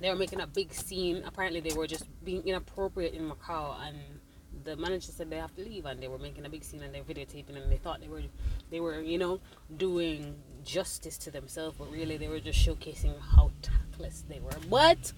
they 0.00 0.10
were 0.10 0.16
making 0.16 0.40
a 0.40 0.46
big 0.46 0.72
scene. 0.72 1.22
Apparently, 1.24 1.60
they 1.60 1.74
were 1.74 1.86
just 1.86 2.04
being 2.24 2.42
inappropriate 2.46 3.14
in 3.14 3.30
Macau, 3.30 3.76
and 3.86 3.96
the 4.64 4.76
manager 4.76 5.12
said 5.12 5.30
they 5.30 5.36
have 5.36 5.54
to 5.56 5.62
leave, 5.62 5.86
and 5.86 6.02
they 6.02 6.08
were 6.08 6.18
making 6.18 6.44
a 6.46 6.48
big 6.48 6.64
scene 6.64 6.82
and 6.82 6.94
they're 6.94 7.02
videotaping, 7.02 7.60
and 7.60 7.70
they 7.70 7.76
thought 7.76 8.00
they 8.00 8.08
were, 8.08 8.22
they 8.70 8.80
were, 8.80 9.00
you 9.00 9.18
know, 9.18 9.40
doing 9.76 10.34
justice 10.64 11.16
to 11.18 11.30
themselves, 11.30 11.76
but 11.78 11.90
really 11.90 12.16
they 12.16 12.28
were 12.28 12.40
just 12.40 12.58
showcasing 12.64 13.14
how 13.34 13.50
tactless 13.62 14.24
they 14.28 14.40
were. 14.40 14.56
But 14.68 15.12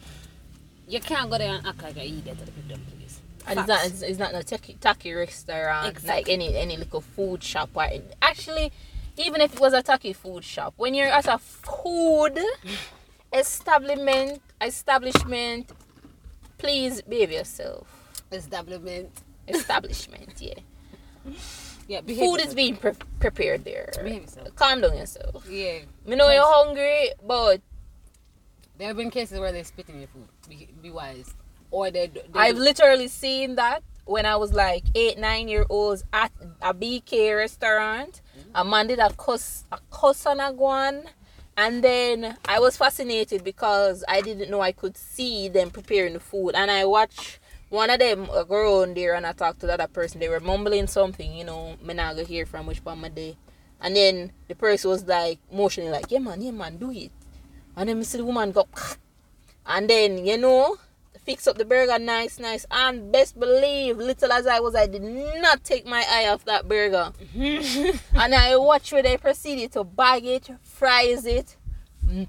you 0.88 1.00
can't 1.00 1.30
go 1.30 1.38
there 1.38 1.54
and 1.54 1.66
act 1.66 1.82
like 1.82 1.96
a 1.96 2.04
idiot 2.04 2.38
at 2.40 2.46
the 2.46 2.52
people, 2.52 2.78
please. 2.90 3.20
And 3.46 3.58
it's 3.58 3.68
not 3.68 3.84
it's, 3.86 4.02
it's 4.02 4.18
not 4.18 4.34
a 4.34 4.42
tacky, 4.44 4.76
tacky 4.80 5.12
restaurant 5.12 6.04
like 6.04 6.28
any 6.28 6.56
any 6.56 6.76
little 6.76 7.00
food 7.00 7.42
shop. 7.42 7.70
Or, 7.74 7.88
actually, 8.20 8.72
even 9.16 9.40
if 9.40 9.54
it 9.54 9.60
was 9.60 9.72
a 9.72 9.82
tacky 9.82 10.12
food 10.12 10.44
shop, 10.44 10.74
when 10.76 10.94
you're 10.94 11.08
at 11.08 11.26
a 11.26 11.38
food 11.38 12.38
establishment 13.32 14.40
establishment, 14.60 15.72
please 16.58 17.02
behave 17.02 17.32
yourself. 17.32 17.86
establishment. 18.30 19.10
Establishment, 19.48 20.34
yeah. 20.40 20.54
Yeah, 21.88 22.00
Food 22.00 22.40
is 22.40 22.54
being 22.54 22.76
pre- 22.76 22.92
prepared 23.18 23.64
there. 23.64 23.90
Behave 24.02 24.22
yourself. 24.22 24.54
Calm 24.54 24.80
down 24.80 24.96
yourself. 24.96 25.44
Yeah, 25.50 25.80
We 26.06 26.14
know 26.14 26.30
you're 26.30 26.42
hungry, 26.46 27.10
but 27.26 27.60
there 28.78 28.88
have 28.88 28.96
been 28.96 29.10
cases 29.10 29.38
where 29.40 29.52
they 29.52 29.62
spit 29.64 29.88
in 29.88 29.98
your 29.98 30.08
food. 30.08 30.28
Be, 30.48 30.68
be 30.80 30.90
wise, 30.90 31.34
or 31.70 31.90
they. 31.90 32.06
they 32.06 32.22
I've 32.34 32.56
literally 32.56 33.08
seen 33.08 33.56
that 33.56 33.82
when 34.04 34.26
I 34.26 34.36
was 34.36 34.52
like 34.52 34.84
eight, 34.94 35.18
nine 35.18 35.48
year 35.48 35.66
olds 35.68 36.04
at 36.12 36.32
a 36.60 36.72
BK 36.72 37.36
restaurant. 37.36 38.20
Mm-hmm. 38.38 38.50
A 38.54 38.64
man 38.64 38.86
did 38.86 38.98
a 38.98 39.12
cuss 39.12 39.64
a 39.72 39.78
cuss 39.90 40.24
on 40.26 40.40
a 40.40 40.52
guan. 40.52 41.06
And 41.56 41.84
then 41.84 42.38
I 42.48 42.60
was 42.60 42.78
fascinated 42.78 43.44
because 43.44 44.02
I 44.08 44.22
didn't 44.22 44.50
know 44.50 44.62
I 44.62 44.72
could 44.72 44.96
see 44.96 45.48
them 45.48 45.70
preparing 45.70 46.14
the 46.14 46.20
food. 46.20 46.52
And 46.54 46.70
I 46.70 46.86
watched 46.86 47.40
one 47.72 47.88
of 47.88 47.98
them 47.98 48.28
uh, 48.30 48.42
go 48.42 48.82
on 48.82 48.92
there 48.92 49.14
and 49.14 49.26
I 49.26 49.32
talked 49.32 49.60
to 49.60 49.66
the 49.66 49.72
other 49.72 49.86
person. 49.86 50.20
They 50.20 50.28
were 50.28 50.40
mumbling 50.40 50.86
something, 50.86 51.34
you 51.34 51.42
know, 51.42 51.74
me 51.82 51.94
not 51.94 52.16
gonna 52.16 52.28
hear 52.28 52.44
from 52.44 52.66
which 52.66 52.84
part 52.84 52.98
of 52.98 53.02
my 53.02 53.08
day. 53.08 53.38
And 53.80 53.96
then 53.96 54.30
the 54.46 54.54
person 54.54 54.90
was 54.90 55.06
like 55.06 55.38
motioning 55.50 55.90
like, 55.90 56.10
yeah 56.10 56.18
man, 56.18 56.42
yeah 56.42 56.50
man, 56.50 56.76
do 56.76 56.92
it. 56.92 57.10
And 57.74 57.88
then 57.88 58.04
see 58.04 58.18
the 58.18 58.26
woman 58.26 58.52
go 58.52 58.68
and 59.66 59.88
then 59.88 60.24
you 60.24 60.36
know 60.36 60.76
fix 61.24 61.46
up 61.46 61.56
the 61.56 61.64
burger 61.64 61.98
nice 61.98 62.38
nice 62.38 62.66
and 62.70 63.10
best 63.12 63.38
believe 63.38 63.96
little 63.96 64.32
as 64.32 64.44
i 64.44 64.58
was 64.58 64.74
i 64.74 64.88
did 64.88 65.02
not 65.40 65.62
take 65.62 65.86
my 65.86 66.04
eye 66.10 66.26
off 66.26 66.44
that 66.44 66.66
burger 66.66 67.12
and 67.36 68.34
i 68.34 68.56
watched 68.56 68.92
where 68.92 69.04
they 69.04 69.16
proceeded 69.16 69.70
to 69.70 69.84
bag 69.84 70.26
it 70.26 70.50
fries 70.62 71.24
it 71.24 71.56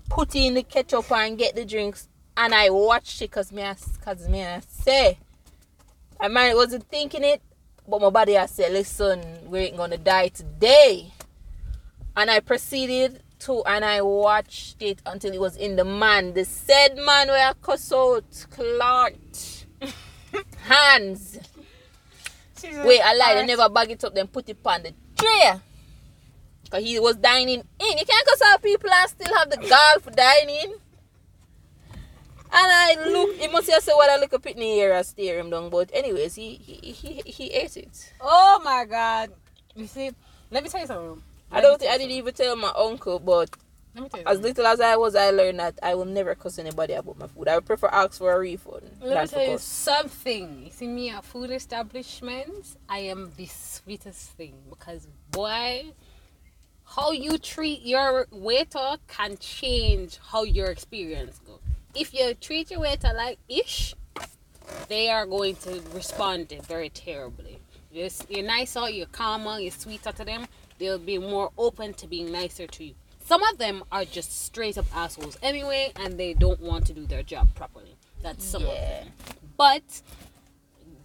put 0.10 0.36
in 0.36 0.54
the 0.54 0.62
ketchup 0.62 1.12
and 1.12 1.40
get 1.40 1.56
the 1.56 1.66
drinks 1.66 2.08
and 2.38 2.54
i 2.54 2.70
watched 2.70 3.20
it 3.20 3.32
because 3.32 3.52
me 3.52 3.64
cause 4.04 4.30
me 4.30 4.46
I 4.46 4.62
say 4.68 5.18
i 6.24 6.28
might 6.28 6.56
wasn't 6.56 6.84
thinking 6.90 7.24
it 7.24 7.42
but 7.88 8.02
my 8.02 8.10
body 8.10 8.36
i 8.36 8.48
said 8.48 8.72
listen 8.74 9.22
we 9.46 9.60
ain't 9.60 9.78
gonna 9.78 9.98
die 10.00 10.30
today 10.30 11.14
and 12.16 12.30
I 12.30 12.40
proceeded 12.40 13.22
to 13.40 13.64
and 13.66 13.84
I 13.84 14.02
watched 14.02 14.82
it 14.82 15.02
until 15.06 15.34
it 15.34 15.40
was 15.40 15.56
in 15.58 15.76
the 15.76 15.86
man. 15.86 16.34
The 16.34 16.46
said 16.46 16.96
man 16.96 17.28
where 17.28 17.50
I 17.50 17.54
cuss 17.62 17.92
out 17.92 18.24
Clark 18.52 19.16
hands. 20.64 21.40
Wait, 22.64 23.02
I 23.04 23.16
lied. 23.16 23.38
I 23.38 23.46
never 23.46 23.68
bag 23.70 23.92
it 23.92 24.04
up, 24.04 24.16
then 24.16 24.28
put 24.28 24.48
it 24.48 24.58
on 24.64 24.84
the 24.84 24.94
tray. 25.18 25.60
Cause 26.70 26.84
he 26.84 27.00
was 27.00 27.18
dining 27.18 27.60
in. 27.60 27.98
You 27.98 28.06
can't 28.06 28.26
cuss 28.26 28.42
out 28.46 28.64
people 28.64 28.90
and 28.92 29.10
still 29.10 29.36
have 29.36 29.50
the 29.50 29.58
gall 29.58 30.00
for 30.00 30.12
dining. 30.12 30.76
And 32.56 32.72
I 32.72 33.10
look, 33.10 33.36
he 33.36 33.48
must 33.48 33.70
have 33.72 33.82
said 33.82 33.96
what 33.96 34.10
I 34.10 34.18
look 34.18 34.34
up 34.34 34.46
in 34.46 34.58
the 34.58 34.66
ear 34.66 34.94
and 34.94 35.06
stare 35.06 35.40
him 35.40 35.50
down. 35.50 35.70
But 35.70 35.90
anyways, 35.94 36.36
he 36.36 36.56
he 36.56 36.92
he, 36.92 37.22
he 37.26 37.48
ate 37.52 37.78
it. 37.78 38.14
Oh 38.22 38.62
my 38.64 38.86
God! 38.86 39.32
You 39.76 39.88
see, 39.88 40.12
let 40.52 40.64
me 40.64 40.70
tell 40.70 40.82
you 40.82 40.88
something. 40.88 41.24
I 41.52 41.62
don't 41.62 41.80
think 41.80 41.92
I 41.92 41.98
didn't 41.98 42.12
even 42.12 42.34
tell 42.34 42.56
my 42.56 42.72
uncle, 42.76 43.20
but 43.20 43.50
Let 43.96 44.04
me 44.04 44.10
tell 44.10 44.20
you 44.22 44.26
As 44.28 44.40
little 44.40 44.66
as 44.68 44.80
I 44.82 44.96
was, 44.98 45.16
I 45.16 45.30
learned 45.32 45.60
that 45.60 45.80
I 45.84 45.96
will 45.96 46.06
never 46.06 46.36
cuss 46.36 46.60
anybody 46.60 46.94
about 46.94 47.18
my 47.18 47.28
food. 47.28 47.48
I 47.48 47.56
would 47.56 47.66
prefer 47.66 47.88
ask 47.92 48.18
for 48.20 48.32
a 48.34 48.40
refund 48.40 48.90
Let 49.02 49.24
me 49.24 49.28
tell 49.28 49.52
you 49.52 49.58
something. 49.58 50.64
You 50.66 50.72
see 50.72 50.88
me 50.88 51.10
at 51.10 51.24
food 51.26 51.50
establishments, 51.52 52.78
I 52.88 53.00
am 53.00 53.32
the 53.38 53.46
sweetest 53.48 54.32
thing 54.32 54.56
because 54.70 55.08
boy, 55.32 55.86
how 56.86 57.12
you 57.12 57.38
treat 57.40 57.82
your 57.84 58.28
waiter 58.32 58.98
can 59.08 59.38
change 59.38 60.20
how 60.32 60.44
your 60.44 60.68
experience 60.68 61.40
goes. 61.40 61.60
If 61.96 62.14
you 62.14 62.34
treat 62.34 62.72
your 62.72 62.80
waiter 62.80 63.12
like 63.16 63.38
ish, 63.48 63.94
they 64.88 65.10
are 65.10 65.28
going 65.28 65.56
to 65.58 65.82
respond 65.94 66.52
very 66.64 66.90
terribly. 66.90 67.60
You're, 67.92 68.10
you're 68.30 68.44
nicer, 68.44 68.90
you're 68.90 69.06
calmer, 69.06 69.60
you're 69.60 69.72
sweeter 69.72 70.12
to 70.12 70.26
them, 70.26 70.48
they'll 70.80 70.98
be 70.98 71.20
more 71.20 71.52
open 71.56 71.94
to 71.96 72.08
being 72.08 72.32
nicer 72.32 72.66
to 72.66 72.84
you. 72.84 72.96
Some 73.26 73.44
of 73.44 73.60
them 73.60 73.84
are 73.92 74.06
just 74.06 74.44
straight 74.44 74.78
up 74.78 74.86
assholes 74.96 75.38
anyway, 75.44 75.92
and 75.96 76.20
they 76.20 76.34
don't 76.34 76.60
want 76.60 76.88
to 76.88 76.94
do 76.94 77.06
their 77.06 77.24
job 77.24 77.54
properly. 77.54 77.96
That's 78.24 78.44
some 78.44 78.64
of 78.64 78.70
them. 78.70 79.10
But 79.56 80.02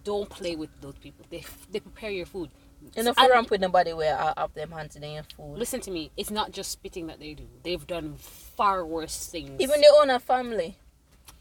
don't 0.03 0.29
play 0.29 0.55
with 0.55 0.69
those 0.81 0.95
people. 0.95 1.25
They 1.29 1.45
they 1.71 1.79
prepare 1.79 2.09
your 2.11 2.25
food. 2.25 2.49
You 2.95 3.03
know, 3.03 3.09
And- 3.09 3.17
for 3.17 3.29
ramp 3.29 3.49
with 3.49 3.61
nobody 3.61 3.93
where 3.93 4.17
I 4.17 4.33
have 4.37 4.53
them 4.53 4.71
hands 4.71 4.95
in 4.95 5.03
your 5.03 5.23
food. 5.35 5.57
Listen 5.57 5.81
to 5.81 5.91
me. 5.91 6.11
It's 6.17 6.31
not 6.31 6.51
just 6.51 6.71
spitting 6.71 7.07
that 7.07 7.19
they 7.19 7.33
do. 7.33 7.47
They've 7.63 7.85
done 7.85 8.15
far 8.17 8.85
worse 8.85 9.27
things. 9.27 9.59
Even 9.59 9.81
their 9.81 9.91
own 10.01 10.19
family. 10.19 10.77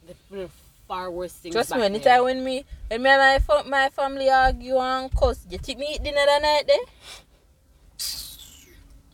They've 0.07 0.17
done 0.31 0.51
far 0.87 1.11
worse 1.11 1.33
things. 1.33 1.55
Trust 1.55 1.75
me, 1.75 1.83
anytime 1.83 2.25
when 2.25 2.45
me, 2.45 2.65
when 2.89 3.03
me 3.03 3.11
and 3.11 3.45
my, 3.49 3.63
my 3.67 3.89
family 3.91 4.29
argue 4.31 4.79
and 4.79 5.15
cuss, 5.15 5.47
you 5.49 5.59
think 5.59 5.79
me 5.79 5.95
eat 5.95 6.03
dinner 6.03 6.25
that 6.25 6.43
night 6.43 6.65
there? 6.67 6.77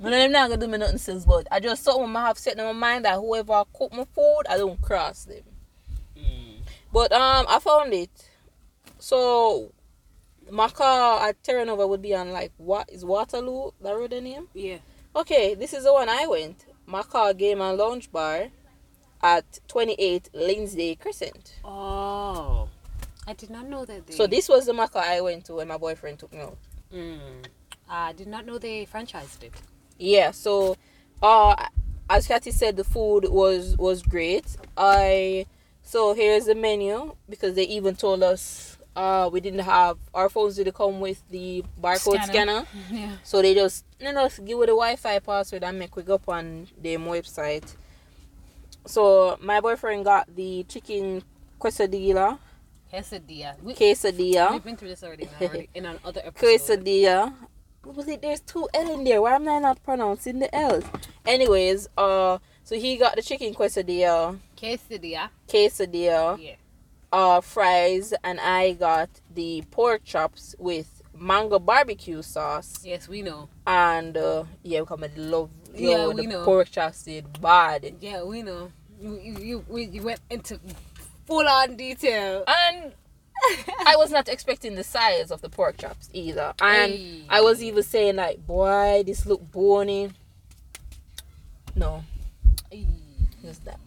None 0.01 0.13
of 0.13 0.19
them 0.19 0.33
not 0.33 0.49
gonna 0.51 0.61
do 0.61 0.67
me 0.71 0.79
nothing 0.79 0.99
since, 0.99 1.25
but 1.25 1.47
I 1.51 1.61
just 1.61 1.85
something 1.85 2.15
I 2.17 2.27
have 2.27 2.39
set 2.39 2.59
in 2.59 2.65
my 2.65 2.73
mind 2.73 3.05
that 3.05 3.15
whoever 3.15 3.63
cook 3.73 3.93
my 3.93 4.05
food, 4.05 4.43
I 4.49 4.59
don't 4.59 4.81
cross 4.83 5.25
them. 5.25 5.45
Mm. 6.17 6.57
But 6.93 7.13
um, 7.13 7.47
I 7.49 7.59
found 7.61 7.93
it. 7.95 8.11
So 8.99 9.73
Macau 10.51 11.21
at 11.21 11.43
Terranova 11.43 11.89
would 11.89 12.03
be 12.03 12.15
on 12.15 12.33
like 12.33 12.53
what 12.57 12.91
is 12.91 13.05
Waterloo? 13.05 13.71
That 13.81 13.93
road 13.93 14.11
the 14.11 14.21
name? 14.21 14.49
Yeah. 14.55 14.79
Okay, 15.17 15.55
this 15.55 15.73
is 15.73 15.85
the 15.85 15.93
one 15.93 16.09
I 16.09 16.27
went. 16.27 16.67
Macau 16.89 17.37
game 17.37 17.61
and 17.61 17.79
lounge 17.79 18.11
bar 18.11 18.49
at 19.23 19.61
28 19.69 20.31
Lindsay 20.35 20.97
Crescent. 20.97 21.55
Oh, 21.65 22.69
I 23.27 23.33
did 23.33 23.51
not 23.51 23.67
know 23.69 23.85
that. 23.85 24.07
They, 24.07 24.15
So 24.15 24.27
this 24.27 24.49
was 24.49 24.67
the 24.67 24.73
Macau 24.73 24.97
I 24.97 25.21
went 25.21 25.47
to 25.47 25.55
when 25.55 25.69
my 25.69 25.79
boyfriend 25.79 26.19
took 26.19 26.33
me 26.33 26.41
out. 26.41 26.59
Mm. 26.93 27.47
I 27.89 28.13
did 28.13 28.27
not 28.27 28.47
know 28.47 28.59
they 28.59 28.87
franchised 28.87 29.43
it. 29.43 29.53
Yeah, 29.99 30.31
so 30.33 30.77
uh 31.23 31.55
as 32.11 32.27
Kathy 32.27 32.51
said 32.51 32.77
the 32.77 32.85
food 32.85 33.29
was 33.31 33.77
was 33.79 34.03
great. 34.03 34.57
I 34.77 35.47
so 35.83 36.15
here's 36.15 36.47
the 36.47 36.55
menu 36.55 37.15
because 37.29 37.55
they 37.55 37.65
even 37.65 37.95
told 37.97 38.23
us 38.23 38.74
uh 38.97 39.29
we 39.33 39.41
didn't 39.41 39.61
have 39.61 39.99
our 40.13 40.29
phones 40.29 40.57
didn't 40.57 40.75
come 40.75 41.01
with 41.01 41.23
the 41.31 41.65
barcode 41.81 42.23
Scanner. 42.23 42.27
scanner. 42.33 42.65
Yeah. 42.91 43.17
So 43.25 43.43
they 43.43 43.55
just 43.55 43.85
you 44.01 44.13
know 44.13 44.29
give 44.29 44.59
it 44.59 44.67
the 44.67 44.77
Wi-Fi 44.77 45.19
password 45.21 45.65
and 45.65 45.79
make 45.79 45.97
we 45.97 46.03
go 46.03 46.15
up 46.15 46.29
on 46.29 46.69
them 46.81 47.05
website. 47.07 47.75
So 48.87 49.39
my 49.41 49.61
boyfriend 49.61 50.05
got 50.05 50.35
the 50.35 50.65
chicken 50.65 51.23
quesadilla, 51.59 52.39
Quesadilla. 52.93 53.61
We, 53.63 53.75
quesadilla, 53.75 54.53
We've 54.53 54.63
been 54.65 54.77
through 54.77 54.91
this 54.91 55.03
already, 55.03 55.25
in 55.25 55.47
already 55.47 55.69
in 55.75 55.87
another 55.87 56.21
episode. 56.25 56.47
quesadilla. 56.85 57.33
What 57.83 57.97
was 57.97 58.09
it? 58.09 58.23
There's 58.23 58.41
two 58.41 58.69
L 58.73 58.93
in 58.95 59.05
there. 59.05 59.21
Why 59.21 59.35
am 59.35 59.49
I 59.49 59.59
not 59.59 59.83
pronouncing 59.83 60.39
the 60.39 60.55
L's? 60.55 60.85
Anyways, 61.27 61.89
uh, 61.99 62.39
so 62.63 62.77
he 62.77 62.97
got 62.97 63.17
the 63.17 63.23
chicken 63.23 63.53
quesadilla, 63.55 64.39
Quesadilla. 64.57 65.29
quesadilla, 65.49 66.39
Yeah. 66.39 66.55
Uh, 67.15 67.41
fries, 67.41 68.13
and 68.25 68.41
I 68.41 68.73
got 68.73 69.09
the 69.33 69.63
pork 69.71 70.03
chops 70.05 70.55
with 70.59 71.01
mango 71.17 71.59
barbecue 71.61 72.23
sauce. 72.23 72.83
Yes, 72.85 73.09
we 73.09 73.23
know. 73.23 73.49
And 73.67 74.17
uh, 74.17 74.45
yeah, 74.65 74.81
we 74.81 74.87
come 74.87 75.05
and 75.05 75.17
love 75.31 75.51
Yeah, 75.75 75.91
yo, 75.91 76.11
we 76.11 76.27
the 76.27 76.33
know. 76.33 76.45
pork 76.45 76.71
chops 76.71 77.05
did 77.05 77.41
bad. 77.41 77.95
Yeah, 78.01 78.25
we 78.25 78.43
know. 78.43 78.73
You 79.01 79.13
you 79.23 79.35
you, 79.39 79.65
we- 79.69 79.87
you 79.95 80.03
went 80.03 80.21
into 80.29 80.59
full 81.27 81.47
on 81.49 81.77
detail. 81.77 82.43
And 82.49 82.93
I 83.87 83.95
was 83.97 84.11
not 84.11 84.29
expecting 84.29 84.75
the 84.75 84.85
size 84.85 85.31
of 85.31 85.41
the 85.41 85.49
pork 85.51 85.77
chops 85.79 86.09
either. 86.13 86.53
And 86.61 86.93
Hey. 86.93 87.23
I 87.29 87.41
was 87.43 87.63
even 87.63 87.83
saying 87.85 88.17
like, 88.17 88.45
boy, 88.47 89.03
this 89.07 89.25
look 89.27 89.43
bony. 89.53 90.11
No, 91.77 92.03
just 93.43 93.65
that. 93.67 93.79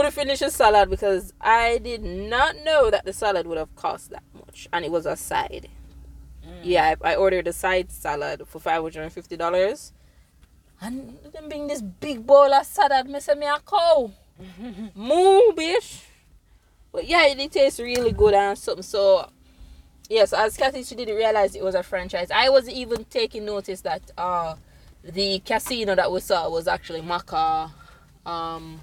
Couldn't 0.00 0.14
finish 0.14 0.38
the 0.38 0.50
salad 0.50 0.88
because 0.88 1.34
I 1.42 1.76
did 1.76 2.02
not 2.02 2.56
know 2.64 2.90
that 2.90 3.04
the 3.04 3.12
salad 3.12 3.46
would 3.46 3.58
have 3.58 3.76
cost 3.76 4.08
that 4.08 4.22
much, 4.32 4.66
and 4.72 4.82
it 4.82 4.90
was 4.90 5.04
a 5.04 5.14
side. 5.14 5.68
Mm. 6.42 6.60
Yeah, 6.62 6.94
I, 7.02 7.12
I 7.12 7.16
ordered 7.16 7.46
a 7.46 7.52
side 7.52 7.92
salad 7.92 8.44
for 8.46 8.60
five 8.60 8.80
hundred 8.80 9.02
and 9.02 9.12
fifty 9.12 9.36
dollars, 9.36 9.92
and 10.80 11.18
them 11.34 11.50
bring 11.50 11.66
this 11.66 11.82
big 11.82 12.26
bowl 12.26 12.50
of 12.50 12.64
salad. 12.64 13.10
Me 13.10 13.20
say 13.20 13.34
me 13.34 13.44
a 13.44 13.58
cow. 13.60 14.10
Moo, 14.94 15.52
bitch. 15.52 16.04
But 16.92 17.06
yeah, 17.06 17.26
it 17.26 17.36
did 17.36 17.52
taste 17.52 17.78
really 17.78 18.12
good 18.12 18.32
and 18.32 18.56
something. 18.56 18.82
So, 18.82 19.28
yes, 20.08 20.32
as 20.32 20.56
Kathy, 20.56 20.82
she 20.82 20.94
didn't 20.94 21.16
realize 21.16 21.54
it 21.54 21.62
was 21.62 21.74
a 21.74 21.82
franchise. 21.82 22.30
I 22.30 22.48
wasn't 22.48 22.78
even 22.78 23.04
taking 23.04 23.44
notice 23.44 23.82
that 23.82 24.10
uh, 24.16 24.54
the 25.04 25.40
casino 25.40 25.94
that 25.94 26.10
we 26.10 26.20
saw 26.20 26.48
was 26.48 26.66
actually 26.66 27.02
Macau 27.02 27.70
um, 28.24 28.80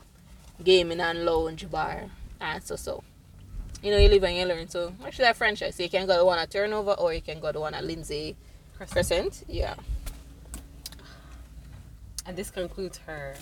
Gaming 0.63 0.99
and 0.99 1.25
Lounge 1.25 1.69
Bar. 1.69 2.05
And 2.39 2.63
so, 2.63 2.75
so. 2.75 3.03
You 3.83 3.91
know, 3.91 3.97
you 3.97 4.09
live 4.09 4.23
and 4.23 4.35
you 4.35 4.45
learn. 4.45 4.67
So, 4.69 4.93
actually, 5.05 5.25
that 5.25 5.37
franchise. 5.37 5.75
So 5.75 5.83
you 5.83 5.89
can 5.89 6.07
go 6.07 6.17
to 6.17 6.25
one 6.25 6.39
at 6.39 6.49
Terra 6.49 6.67
Nova 6.67 6.93
or 6.93 7.13
you 7.13 7.21
can 7.21 7.39
go 7.39 7.51
to 7.51 7.59
one 7.59 7.73
at 7.73 7.83
Lindsay 7.83 8.35
Crescent. 8.75 8.93
Crescent. 8.93 9.43
Yeah. 9.47 9.75
And 12.25 12.35
this 12.35 12.49
concludes 12.49 12.97
her 13.05 13.35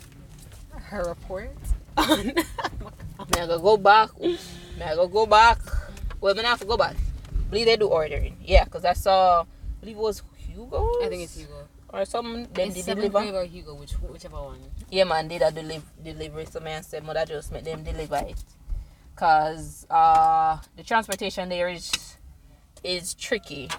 her 0.71 1.03
report 1.07 1.51
on 1.97 2.25
Me 3.33 3.39
I 3.39 3.47
go 3.47 3.59
go 3.59 3.77
back. 3.77 4.19
Me 4.19 4.37
I 4.83 4.93
go 4.95 5.07
go 5.07 5.25
back. 5.25 5.59
Well, 6.21 6.35
not 6.35 6.45
have 6.45 6.59
to 6.59 6.65
go 6.65 6.77
back. 6.77 6.95
believe 7.49 7.65
they 7.65 7.77
do 7.77 7.87
ordering. 7.87 8.37
Yeah, 8.43 8.65
because 8.65 8.85
I 8.85 8.93
saw, 8.93 9.41
I 9.41 9.45
believe 9.79 9.97
it 9.97 10.01
was 10.01 10.21
Hugo. 10.37 10.85
I 11.03 11.07
think 11.07 11.23
it's 11.23 11.37
Hugo. 11.37 11.67
Or 11.95 12.05
some 12.05 12.43
them 12.43 12.67
It's 12.67 12.75
did 12.75 12.83
Seven 12.85 13.09
deliver. 13.11 13.37
Or 13.37 13.45
Hugo, 13.45 13.73
which 13.75 13.93
whichever 13.93 14.35
one. 14.35 14.59
Yeah, 14.91 15.05
man, 15.05 15.27
did 15.27 15.41
a 15.41 15.51
deliver 15.51 15.85
delivery. 16.03 16.45
So 16.45 16.59
man 16.59 16.83
said, 16.83 17.05
mother 17.05 17.25
just 17.25 17.51
make 17.51 17.63
them 17.63 17.83
deliver 17.83 18.17
it. 18.17 18.43
Cause 19.15 19.87
uh 19.89 20.57
the 20.75 20.83
transportation 20.83 21.47
there 21.47 21.69
is 21.69 22.17
is 22.83 23.13
tricky. 23.13 23.69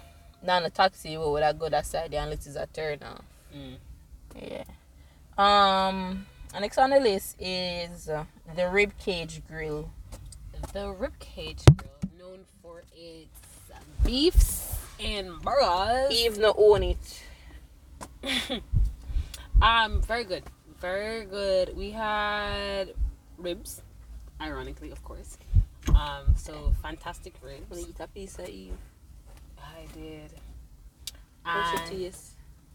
Now 0.43 0.59
the 0.61 0.71
taxi 0.71 1.15
would 1.17 1.43
have 1.43 1.59
go 1.59 1.69
that 1.69 1.85
side 1.85 2.11
there 2.11 2.23
unless 2.23 2.47
it's 2.47 2.55
a 2.55 2.65
turn 2.65 2.99
off. 3.03 3.23
Mm. 3.55 3.75
Yeah. 4.41 4.63
Um. 5.37 6.25
and 6.53 6.61
Next 6.61 6.77
on 6.79 6.89
the 6.89 6.99
list 6.99 7.35
is 7.39 8.09
uh, 8.09 8.25
the 8.55 8.67
rib 8.67 8.93
cage 8.97 9.41
grill. 9.47 9.91
The 10.73 10.85
Ribcage 10.93 11.63
Grill, 11.77 11.91
known 12.19 12.39
for 12.61 12.83
its 12.95 13.39
beefs 14.03 14.75
and 14.99 15.39
burgers. 15.41 16.11
Eve 16.11 16.39
no 16.39 16.53
own 16.57 16.83
it. 16.83 17.23
Um, 19.61 20.01
very 20.03 20.23
good, 20.23 20.43
very 20.79 21.25
good. 21.25 21.75
We 21.75 21.89
had 21.89 22.93
ribs, 23.37 23.81
ironically, 24.39 24.91
of 24.91 25.03
course. 25.03 25.37
Um, 25.89 26.35
so 26.35 26.73
fantastic 26.83 27.33
ribs. 27.41 27.65
eat 27.79 27.99
a 27.99 28.07
piece 28.07 28.37
of 28.37 28.49
Eve. 28.49 28.77
I 29.57 29.87
did. 29.93 30.31
And 31.43 31.89
she 31.89 31.95
taste? 31.95 32.33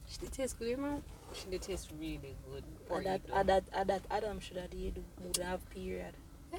she 0.08 0.18
did 0.18 0.32
taste 0.32 0.58
good, 0.58 0.76
man. 0.78 1.02
She 1.34 1.50
did 1.50 1.62
taste 1.62 1.92
really 2.00 2.34
good. 2.50 2.64
Add 2.92 3.04
that, 3.04 3.20
add 3.32 3.46
that, 3.46 3.64
add 3.72 3.87
that 3.87 4.02
Adam 4.11 4.40
should 4.40 4.56
have 4.56 4.70
did 4.70 5.04
would 5.22 5.37
have 5.37 5.61
period. 5.70 6.14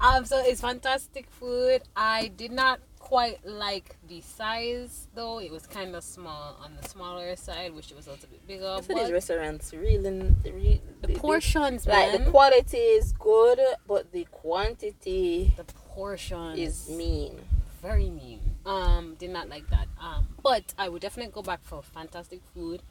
Um, 0.00 0.26
so 0.26 0.42
it's 0.44 0.60
fantastic 0.60 1.30
food. 1.30 1.82
I 1.96 2.28
did 2.36 2.52
not 2.52 2.80
quite 3.04 3.44
like 3.44 3.96
the 4.08 4.20
size 4.22 5.08
though. 5.14 5.38
It 5.38 5.52
was 5.52 5.66
kind 5.66 5.94
of 5.94 6.02
small 6.02 6.58
on 6.64 6.74
the 6.80 6.88
smaller 6.88 7.36
side, 7.36 7.74
which 7.74 7.90
it 7.90 7.96
was 7.96 8.06
a 8.06 8.12
little 8.12 8.28
bit 8.30 8.46
bigger. 8.46 8.78
These 8.88 9.12
restaurants 9.12 9.74
really, 9.74 10.32
really 10.42 10.80
the 11.02 11.14
portions, 11.14 11.86
like 11.86 12.12
man. 12.12 12.24
the 12.24 12.30
quality 12.30 12.78
is 12.78 13.12
good, 13.12 13.60
but 13.86 14.10
the 14.12 14.26
quantity 14.30 15.52
the 15.58 15.64
portions 15.64 16.58
is 16.58 16.88
mean. 16.88 17.42
very 17.82 18.08
mean. 18.08 18.40
Um, 18.64 19.16
did 19.18 19.30
not 19.30 19.50
like 19.50 19.68
that. 19.68 19.88
Um, 20.00 20.28
but 20.42 20.72
I 20.78 20.88
would 20.88 21.02
definitely 21.02 21.32
go 21.32 21.42
back 21.42 21.60
for 21.62 21.82
fantastic 21.82 22.40
food. 22.54 22.82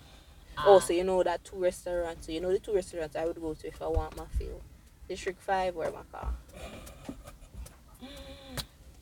oh, 0.59 0.75
Um, 0.75 0.81
so 0.81 0.93
you 0.93 1.03
know 1.03 1.23
that 1.23 1.43
two 1.43 1.57
restaurants. 1.57 2.27
So 2.27 2.31
you 2.31 2.39
know 2.39 2.51
the 2.51 2.59
two 2.59 2.75
restaurants 2.75 3.15
I 3.15 3.25
would 3.25 3.41
go 3.41 3.55
to 3.55 3.67
if 3.67 3.81
I 3.81 3.87
want 3.87 4.15
my 4.15 4.25
feel. 4.37 4.61
District 5.09 5.41
Five 5.41 5.75
or 5.75 5.85
Macau. 5.85 6.27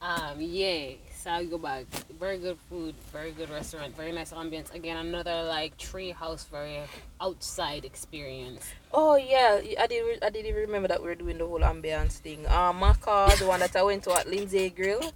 Um, 0.01 0.37
yeah, 0.41 0.93
so 1.15 1.29
I'll 1.29 1.45
go 1.45 1.59
back. 1.59 1.85
Very 2.19 2.39
good 2.39 2.57
food, 2.69 2.95
very 3.13 3.31
good 3.31 3.51
restaurant, 3.51 3.95
very 3.95 4.11
nice 4.11 4.33
ambience. 4.33 4.73
Again, 4.73 4.97
another 4.97 5.43
like 5.43 5.77
tree 5.77 6.09
house, 6.09 6.45
very 6.45 6.79
outside 7.19 7.85
experience. 7.85 8.65
Oh 8.91 9.15
yeah, 9.15 9.61
I 9.79 9.85
did. 9.85 10.01
re- 10.03 10.17
I 10.23 10.31
didn't 10.31 10.47
even 10.47 10.61
remember 10.61 10.87
that 10.87 11.01
we 11.01 11.07
were 11.07 11.15
doing 11.15 11.37
the 11.37 11.45
whole 11.45 11.59
ambience 11.59 12.13
thing. 12.13 12.47
Uh, 12.47 12.73
Macau, 12.73 13.37
the 13.37 13.45
one 13.45 13.59
that 13.59 13.75
I 13.75 13.83
went 13.83 14.03
to 14.05 14.13
at 14.17 14.27
Lindsay 14.27 14.71
Grill. 14.71 15.13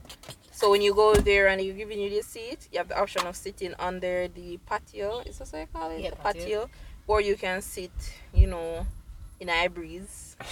So 0.52 0.70
when 0.70 0.84
you 0.84 0.94
go 0.94 1.16
there 1.16 1.48
and 1.48 1.60
you're 1.62 1.76
giving 1.76 2.00
you 2.00 2.10
the 2.12 2.22
seat, 2.22 2.70
you 2.72 2.78
have 2.78 2.88
the 2.88 3.00
option 3.00 3.26
of 3.26 3.36
sitting 3.36 3.74
under 3.80 4.28
the 4.28 4.58
patio. 4.68 5.22
Is 5.26 5.40
that 5.40 5.48
what 5.50 5.60
you 5.62 5.68
call 5.74 5.90
it? 5.92 6.02
Yeah, 6.02 6.12
the 6.12 6.16
patio. 6.18 6.42
patio. 6.42 6.70
Or 7.08 7.22
you 7.22 7.36
can 7.36 7.62
sit, 7.62 7.92
you 8.34 8.46
know, 8.48 8.86
in 9.40 9.50
a 9.50 9.68
breeze. 9.68 10.36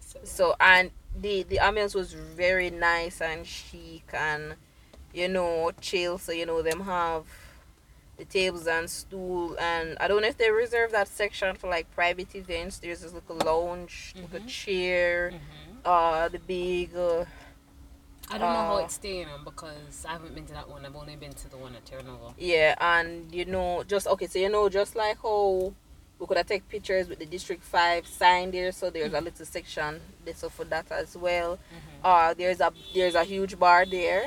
So, 0.00 0.20
So 0.22 0.54
and 0.60 0.90
the 1.20 1.42
the 1.44 1.58
ambience 1.62 1.94
was 1.94 2.12
very 2.12 2.70
nice 2.70 3.20
and 3.20 3.46
chic 3.46 4.04
and 4.12 4.54
you 5.12 5.28
know 5.28 5.72
chill. 5.80 6.18
So 6.18 6.32
you 6.32 6.46
know 6.46 6.62
them 6.62 6.80
have 6.82 7.24
the 8.16 8.24
tables 8.24 8.66
and 8.66 8.88
stool 8.88 9.56
and 9.60 9.96
I 10.00 10.08
don't 10.08 10.22
know 10.22 10.28
if 10.28 10.38
they 10.38 10.50
reserve 10.50 10.90
that 10.92 11.08
section 11.08 11.54
for 11.56 11.68
like 11.68 11.90
private 11.94 12.34
events. 12.34 12.78
There's 12.78 13.00
this 13.00 13.12
little 13.12 13.36
lounge, 13.36 14.14
little 14.16 14.40
Mhm. 14.40 14.46
chair, 14.46 15.32
mhm. 15.32 15.76
uh, 15.84 16.28
the 16.28 16.38
big. 16.38 16.94
Uh, 16.96 17.24
I 18.28 18.38
don't 18.38 18.52
know 18.52 18.64
how 18.64 18.76
Uh, 18.76 18.84
it's 18.84 18.94
staying 18.94 19.28
on 19.28 19.44
because 19.44 20.04
I 20.08 20.12
haven't 20.12 20.34
been 20.34 20.46
to 20.46 20.52
that 20.54 20.68
one. 20.68 20.84
I've 20.84 20.96
only 20.96 21.14
been 21.16 21.32
to 21.34 21.48
the 21.48 21.56
one 21.58 21.76
at 21.76 21.84
Terra 21.86 22.02
Nova. 22.02 22.34
Yeah, 22.38 22.74
and 22.80 23.32
you 23.32 23.44
know, 23.44 23.84
just 23.84 24.06
okay, 24.08 24.26
so 24.26 24.38
you 24.38 24.48
know, 24.48 24.68
just 24.68 24.96
like 24.96 25.18
how 25.22 25.74
we 26.18 26.26
could 26.26 26.36
have 26.38 26.46
take 26.46 26.68
pictures 26.68 27.08
with 27.08 27.18
the 27.18 27.26
District 27.26 27.62
Five 27.62 28.06
sign 28.06 28.50
there, 28.50 28.72
so 28.72 28.90
there's 28.90 29.12
a 29.12 29.20
little 29.20 29.44
section 29.46 30.00
that's 30.24 30.42
for 30.48 30.64
that 30.64 30.90
as 30.90 31.16
well. 31.16 31.58
Uh, 32.02 32.32
there's 32.34 32.60
a 32.60 32.72
there's 32.94 33.14
a 33.14 33.24
huge 33.24 33.58
bar 33.58 33.84
there, 33.86 34.24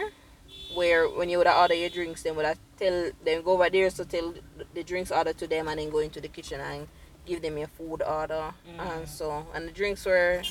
where 0.76 1.08
when 1.10 1.30
you 1.30 1.38
would 1.40 1.48
order 1.48 1.74
your 1.74 1.90
drinks, 1.90 2.24
then 2.24 2.36
would 2.36 2.46
I 2.46 2.56
tell 2.78 3.12
them 3.26 3.42
go 3.44 3.54
over 3.54 3.70
there, 3.70 3.90
so 3.90 4.04
tell 4.04 4.34
the 4.74 4.84
drinks 4.84 5.12
order 5.12 5.34
to 5.34 5.48
them, 5.48 5.68
and 5.68 5.80
then 5.80 5.90
go 5.90 6.00
into 6.00 6.22
the 6.22 6.28
kitchen 6.28 6.60
and 6.62 6.88
give 7.26 7.42
them 7.42 7.58
your 7.58 7.68
food 7.68 8.02
order, 8.02 8.54
Mm. 8.68 8.80
and 8.80 9.08
so 9.10 9.46
and 9.54 9.68
the 9.68 9.72
drinks 9.72 10.06
were, 10.06 10.42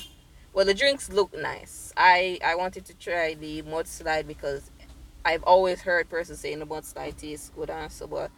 well, 0.53 0.65
the 0.65 0.73
drinks 0.73 1.09
look 1.09 1.33
nice. 1.37 1.93
I 1.95 2.39
I 2.43 2.55
wanted 2.55 2.85
to 2.85 2.93
try 2.95 3.33
the 3.33 3.61
mudslide 3.63 4.27
because 4.27 4.71
I've 5.23 5.43
always 5.43 5.81
heard 5.81 6.09
persons 6.09 6.39
saying 6.39 6.59
the 6.59 6.65
mudslide 6.67 7.17
tastes 7.17 7.49
good 7.55 7.69
and 7.69 7.91
so, 7.91 8.07
but 8.07 8.29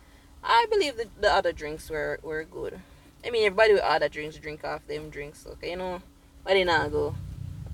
I 0.44 0.66
believe 0.72 0.98
that 0.98 1.22
the 1.22 1.32
other 1.32 1.52
drinks 1.52 1.90
were 1.90 2.20
were 2.24 2.44
good. 2.44 2.80
I 3.26 3.30
mean, 3.30 3.46
everybody 3.46 3.74
with 3.74 3.84
other 3.84 4.10
drinks 4.10 4.38
drink 4.38 4.64
off 4.64 4.86
them 4.88 5.10
drinks, 5.10 5.46
okay, 5.48 5.72
you 5.72 5.78
know. 5.78 6.02
But 6.44 6.54
then 6.54 6.70
I 6.70 6.90
go 6.90 7.16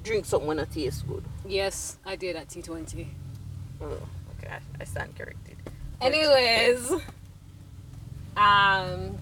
drink 0.03 0.25
something 0.25 0.47
when 0.47 0.59
it 0.59 0.71
tastes 0.71 1.01
good. 1.03 1.23
Yes, 1.45 1.97
I 2.05 2.15
did 2.15 2.35
at 2.35 2.49
T20. 2.49 3.07
Oh, 3.81 3.85
okay, 3.85 4.51
I, 4.51 4.59
I 4.81 4.83
stand 4.83 5.15
corrected. 5.17 5.55
Anyways, 6.01 6.91
um, 8.35 9.17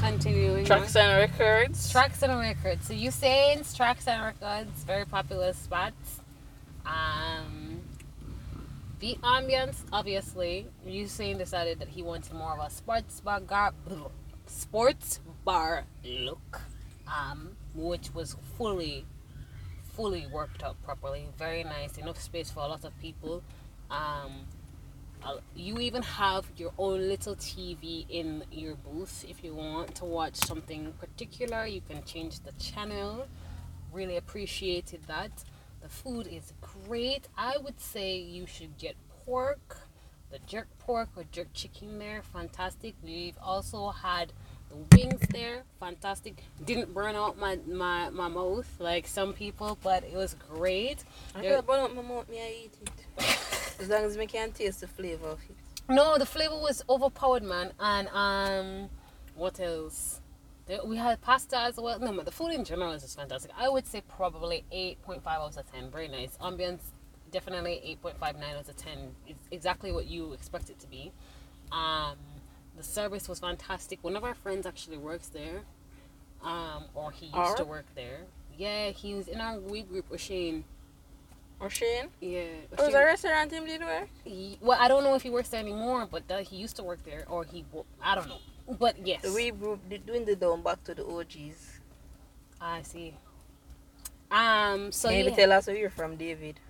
continuing. 0.00 0.64
Tracks 0.64 0.94
and 0.96 1.18
records. 1.18 1.90
Tracks 1.90 2.22
and 2.22 2.38
records. 2.38 2.86
So 2.86 2.94
you 2.94 3.10
saying 3.10 3.64
tracks 3.74 4.06
and 4.06 4.22
records, 4.22 4.84
very 4.84 5.04
popular 5.04 5.52
spots. 5.52 6.20
Um, 6.86 7.80
the 9.00 9.16
ambience, 9.22 9.76
obviously. 9.92 10.66
Usain 10.86 11.38
decided 11.38 11.80
that 11.80 11.88
he 11.88 12.02
wanted 12.02 12.32
more 12.34 12.52
of 12.58 12.66
a 12.66 12.70
sports 12.70 13.20
bar, 13.20 13.40
gar- 13.40 13.74
sports 14.48 15.20
bar 15.44 15.84
look, 16.04 16.60
um, 17.06 17.56
which 17.74 18.12
was 18.14 18.36
fully, 18.56 19.04
fully 19.94 20.26
worked 20.32 20.62
out 20.62 20.76
properly. 20.82 21.28
Very 21.38 21.64
nice. 21.64 21.98
Enough 21.98 22.20
space 22.20 22.50
for 22.50 22.60
a 22.60 22.66
lot 22.66 22.84
of 22.84 22.98
people. 23.00 23.42
Um, 23.90 24.46
you 25.54 25.78
even 25.78 26.02
have 26.02 26.46
your 26.56 26.72
own 26.78 27.08
little 27.08 27.34
TV 27.36 28.06
in 28.08 28.44
your 28.52 28.76
booth 28.76 29.24
if 29.28 29.42
you 29.42 29.54
want 29.54 29.94
to 29.96 30.04
watch 30.04 30.36
something 30.36 30.92
particular. 31.00 31.66
You 31.66 31.80
can 31.80 32.02
change 32.04 32.40
the 32.40 32.52
channel. 32.52 33.26
Really 33.92 34.16
appreciated 34.16 35.00
that. 35.06 35.44
The 35.82 35.88
food 35.88 36.26
is 36.26 36.52
great. 36.60 37.28
I 37.36 37.56
would 37.58 37.80
say 37.80 38.16
you 38.18 38.46
should 38.46 38.76
get 38.78 38.96
pork, 39.24 39.78
the 40.30 40.38
jerk 40.46 40.66
pork 40.78 41.08
or 41.16 41.24
jerk 41.32 41.48
chicken 41.54 41.98
there. 41.98 42.22
Fantastic. 42.22 42.94
We've 43.02 43.38
also 43.42 43.90
had 43.90 44.32
the 44.68 44.96
wings 44.96 45.20
there. 45.30 45.62
Fantastic. 45.80 46.42
Didn't 46.64 46.92
burn 46.92 47.14
out 47.14 47.38
my, 47.38 47.58
my, 47.66 48.10
my 48.10 48.28
mouth 48.28 48.68
like 48.78 49.06
some 49.06 49.32
people, 49.32 49.78
but 49.82 50.04
it 50.04 50.14
was 50.14 50.34
great. 50.34 51.04
I 51.34 51.40
feel 51.40 51.62
burn 51.62 51.80
up 51.80 51.94
my 51.94 52.02
mouth, 52.02 52.28
me 52.28 52.40
I 52.40 52.64
eat 52.64 52.76
it. 52.82 53.38
As 53.80 53.88
long 53.88 54.04
as 54.04 54.16
me 54.16 54.26
can 54.26 54.52
taste 54.52 54.80
the 54.80 54.88
flavor 54.88 55.28
of 55.28 55.40
it. 55.48 55.56
No, 55.88 56.18
the 56.18 56.26
flavor 56.26 56.56
was 56.56 56.84
overpowered, 56.88 57.42
man. 57.42 57.72
And 57.80 58.08
um, 58.08 58.90
what 59.34 59.58
else? 59.60 60.20
We 60.84 60.98
had 60.98 61.22
pasta 61.22 61.58
as 61.60 61.78
well. 61.78 61.98
No, 61.98 62.12
but 62.12 62.26
the 62.26 62.30
food 62.30 62.50
in 62.52 62.62
general 62.62 62.92
is 62.92 63.00
just 63.00 63.16
fantastic. 63.16 63.52
I 63.56 63.70
would 63.70 63.86
say 63.86 64.02
probably 64.06 64.64
eight 64.70 65.00
point 65.00 65.24
five 65.24 65.40
out 65.40 65.56
of 65.56 65.72
ten. 65.72 65.90
Very 65.90 66.08
nice 66.08 66.36
ambience. 66.42 66.80
Definitely 67.30 67.80
eight 67.84 68.00
point 68.00 68.16
five 68.18 68.38
nine 68.38 68.56
out 68.56 68.68
of 68.68 68.76
ten. 68.76 69.14
It's 69.26 69.46
exactly 69.50 69.92
what 69.92 70.06
you 70.06 70.32
expect 70.32 70.70
it 70.70 70.78
to 70.80 70.86
be. 70.86 71.12
Um, 71.70 72.16
the 72.76 72.82
service 72.82 73.28
was 73.28 73.40
fantastic. 73.40 74.02
One 74.02 74.16
of 74.16 74.24
our 74.24 74.34
friends 74.34 74.66
actually 74.66 74.96
works 74.98 75.28
there. 75.28 75.62
um, 76.42 76.84
or 76.94 77.10
he 77.10 77.26
used 77.26 77.56
to 77.58 77.64
work 77.64 77.84
there. 77.96 78.20
Yeah, 78.56 78.90
he 78.90 79.14
was 79.14 79.26
in 79.28 79.40
our 79.40 79.58
weed 79.58 79.88
group 79.88 80.08
with 80.10 80.20
Shane. 80.20 80.64
Or 81.60 81.68
Shane? 81.68 82.08
Yeah. 82.20 82.38
It 82.72 82.78
was 82.78 82.94
a 82.94 83.04
restaurant 83.04 83.50
him 83.50 83.66
did 83.66 83.80
work? 83.82 84.08
He- 84.24 84.56
well, 84.60 84.78
I 84.80 84.86
don't 84.86 85.02
know 85.02 85.16
if 85.16 85.22
he 85.22 85.30
works 85.30 85.48
there 85.48 85.58
anymore, 85.60 86.06
but 86.10 86.26
that 86.28 86.44
he 86.44 86.56
used 86.56 86.76
to 86.76 86.84
work 86.84 87.02
there, 87.04 87.24
or 87.28 87.42
he. 87.44 87.64
I 88.00 88.14
don't 88.14 88.28
know. 88.28 88.38
But 88.78 89.04
yes, 89.06 89.22
The 89.22 89.32
we 89.32 89.50
group 89.50 89.80
doing 90.06 90.24
the 90.24 90.36
down 90.36 90.62
back 90.62 90.84
to 90.84 90.94
the 90.94 91.04
OGs. 91.04 91.80
I 92.60 92.82
see. 92.82 93.14
Um. 94.30 94.92
So 94.92 95.08
Maybe 95.08 95.30
yeah. 95.30 95.36
tell 95.36 95.52
us 95.52 95.66
where 95.66 95.76
you're 95.76 95.90
from, 95.90 96.16
David. 96.16 96.60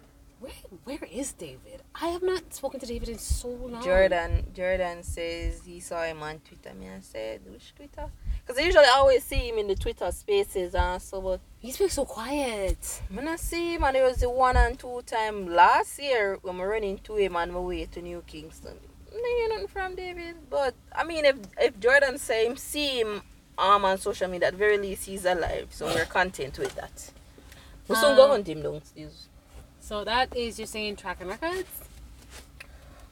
Where 0.41 0.53
Where 0.85 1.09
is 1.11 1.33
David? 1.33 1.83
I 2.01 2.09
have 2.09 2.23
not 2.23 2.55
spoken 2.55 2.79
to 2.81 2.87
David 2.87 3.09
in 3.09 3.19
so 3.19 3.49
long. 3.49 3.83
Jordan 3.83 4.47
Jordan 4.55 5.03
says 5.03 5.63
he 5.67 5.81
saw 5.81 6.03
him 6.05 6.23
on 6.23 6.41
Twitter. 6.41 6.75
Me 6.79 6.89
I 6.89 7.01
said, 7.01 7.41
which 7.51 7.75
Twitter? 7.75 8.09
Because 8.47 8.63
I 8.63 8.65
usually 8.67 8.87
always 8.95 9.25
see 9.25 9.49
him 9.49 9.59
in 9.59 9.67
the 9.67 9.75
Twitter 9.75 10.11
spaces 10.13 10.75
and 10.75 11.03
so 11.03 11.21
but 11.21 11.41
He's 11.61 11.77
been 11.77 11.89
so 11.89 12.05
quiet. 12.05 13.03
I 13.17 13.21
not 13.23 13.41
see 13.41 13.75
him 13.75 13.83
and 13.85 13.97
it 13.97 14.03
was 14.03 14.19
the 14.19 14.31
one 14.31 14.57
and 14.57 14.79
two 14.79 15.03
time 15.07 15.49
last 15.53 15.99
year 15.99 16.39
when 16.43 16.57
we 16.57 16.65
run 16.65 16.85
into 16.85 17.17
him 17.17 17.35
on 17.37 17.51
my 17.53 17.59
way 17.59 17.87
to 17.87 18.01
New 18.01 18.23
Kingston. 18.27 18.77
No 19.13 19.25
hear 19.25 19.49
nothing 19.49 19.67
from 19.67 19.97
David. 19.97 20.37
But 20.49 20.75
I 20.95 21.03
mean 21.05 21.25
if 21.25 21.37
if 21.59 21.81
Jordan 21.81 22.17
say 22.19 22.47
him 22.47 22.57
see 22.57 23.01
him 23.01 23.23
um 23.59 23.85
on 23.85 23.99
social 23.99 24.29
media 24.29 24.49
at 24.49 24.55
very 24.55 24.79
least 24.79 25.07
he's 25.07 25.25
alive. 25.25 25.67
So 25.71 25.87
we're 25.87 26.05
content 26.05 26.59
with 26.61 26.77
that. 26.77 27.11
We 27.89 27.97
soon 27.97 28.15
go 28.15 28.25
Um, 28.27 28.31
hunt 28.31 28.47
him 28.49 28.63
down. 28.63 28.83
So 29.89 30.05
that 30.05 30.37
is 30.37 30.59
you're 30.59 30.67
saying 30.67 30.97
track 30.97 31.23
and 31.23 31.31
records. 31.31 31.67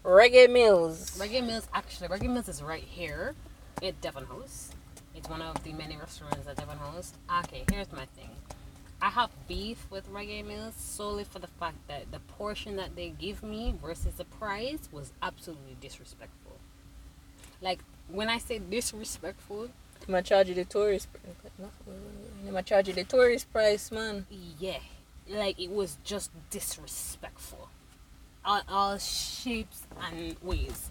Reggae 0.04 0.52
Mills. 0.52 1.18
Reggae 1.18 1.42
Mills 1.42 1.66
actually 1.72 2.08
Reggae 2.08 2.30
Mills 2.30 2.50
is 2.50 2.62
right 2.62 2.82
here 2.82 3.34
at 3.82 3.98
Devon 4.02 4.26
House. 4.26 4.72
It's 5.14 5.26
one 5.26 5.40
of 5.40 5.64
the 5.64 5.72
many 5.72 5.96
restaurants 5.96 6.46
at 6.46 6.56
Devon 6.56 6.76
House. 6.76 7.14
Okay, 7.44 7.64
here's 7.72 7.90
my 7.92 8.04
thing. 8.14 8.28
I 9.00 9.08
have 9.08 9.30
beef 9.48 9.86
with 9.90 10.06
Reggae 10.12 10.46
Mills 10.46 10.74
solely 10.76 11.24
for 11.24 11.38
the 11.38 11.46
fact 11.46 11.78
that 11.88 12.12
the 12.12 12.18
portion 12.18 12.76
that 12.76 12.94
they 12.94 13.08
give 13.08 13.42
me 13.42 13.74
versus 13.82 14.16
the 14.16 14.26
price 14.26 14.90
was 14.92 15.12
absolutely 15.22 15.78
disrespectful. 15.80 16.58
Like 17.62 17.78
when 18.10 18.28
I 18.28 18.36
say 18.36 18.58
disrespectful, 18.58 19.70
They 20.06 20.12
might 20.12 20.26
charge 20.26 20.50
you 20.50 20.54
the 20.54 20.66
tourist 20.66 21.08
They 22.44 22.50
might 22.50 22.66
charge 22.66 22.88
you 22.88 22.92
the 22.92 23.04
tourist 23.04 23.50
price, 23.50 23.90
man. 23.90 24.26
yeah, 24.58 24.76
like 25.28 25.60
it 25.60 25.70
was 25.70 25.98
just 26.04 26.30
disrespectful. 26.50 27.68
All, 28.44 28.62
all 28.68 28.98
shapes 28.98 29.82
and 30.00 30.36
ways. 30.42 30.90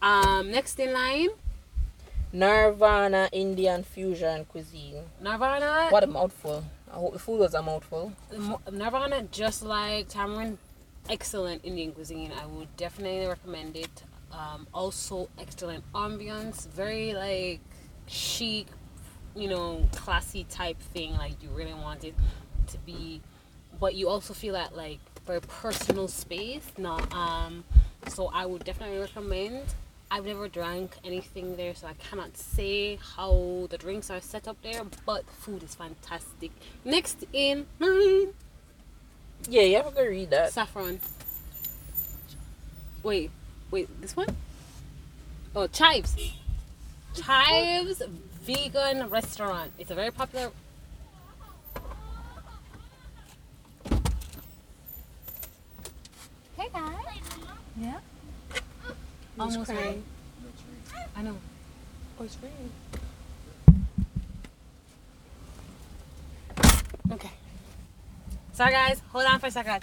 Um, 0.00 0.50
next 0.50 0.78
in 0.78 0.92
line, 0.92 1.30
Nirvana 2.32 3.28
Indian 3.32 3.82
fusion 3.82 4.44
cuisine. 4.46 5.02
Nirvana. 5.20 5.88
What 5.90 6.04
a 6.04 6.06
mouthful. 6.06 6.64
I 6.90 6.96
hope 6.96 7.12
the 7.12 7.18
food 7.18 7.40
was 7.40 7.54
a 7.54 7.62
mouthful. 7.62 8.12
Nirvana, 8.70 9.22
just 9.30 9.62
like 9.62 10.08
Tamarind, 10.08 10.58
excellent 11.10 11.64
Indian 11.64 11.92
cuisine. 11.92 12.32
I 12.40 12.46
would 12.46 12.74
definitely 12.76 13.26
recommend 13.26 13.76
it. 13.76 14.02
Um, 14.32 14.66
also, 14.72 15.28
excellent 15.38 15.84
ambience, 15.92 16.66
very 16.68 17.12
like 17.14 17.60
chic, 18.06 18.66
you 19.36 19.48
know, 19.48 19.86
classy 19.94 20.44
type 20.44 20.80
thing. 20.80 21.12
Like 21.16 21.42
you 21.42 21.48
really 21.50 21.74
want 21.74 22.04
it 22.04 22.14
to 22.68 22.78
be, 22.78 23.20
but 23.82 23.96
you 23.96 24.08
also 24.08 24.32
feel 24.32 24.54
that 24.54 24.76
like 24.76 25.00
very 25.26 25.40
personal 25.40 26.06
space. 26.06 26.70
Not 26.78 27.12
um, 27.12 27.64
so 28.06 28.30
I 28.32 28.46
would 28.46 28.64
definitely 28.64 28.98
recommend. 28.98 29.64
I've 30.08 30.24
never 30.24 30.46
drank 30.46 30.92
anything 31.04 31.56
there, 31.56 31.74
so 31.74 31.88
I 31.88 31.94
cannot 31.94 32.36
say 32.36 33.00
how 33.16 33.66
the 33.70 33.76
drinks 33.76 34.08
are 34.08 34.20
set 34.20 34.46
up 34.46 34.56
there. 34.62 34.82
But 35.04 35.24
food 35.28 35.64
is 35.64 35.74
fantastic. 35.74 36.52
Next 36.84 37.24
in 37.32 37.66
Yeah, 39.48 39.62
you 39.62 39.76
have 39.78 39.92
to 39.96 40.02
read 40.02 40.30
that. 40.30 40.52
saffron. 40.52 41.00
Wait, 43.02 43.32
wait, 43.72 43.88
this 44.00 44.14
one? 44.14 44.28
Oh, 45.56 45.66
Chives. 45.66 46.14
Chives 47.16 48.00
Vegan 48.44 49.10
Restaurant. 49.10 49.72
It's 49.76 49.90
a 49.90 49.96
very 49.96 50.12
popular. 50.12 50.52
Hey 56.62 56.68
guys. 56.72 57.26
Yeah. 57.76 57.98
Almost 59.36 59.68
ready. 59.68 60.00
I 61.16 61.22
know. 61.22 61.36
Oh, 62.20 62.22
it's 62.22 62.36
green. 62.36 62.70
Okay. 67.10 67.30
Sorry 68.52 68.70
guys, 68.70 69.02
hold 69.10 69.24
on 69.24 69.40
for 69.40 69.48
a 69.48 69.50
second. 69.50 69.82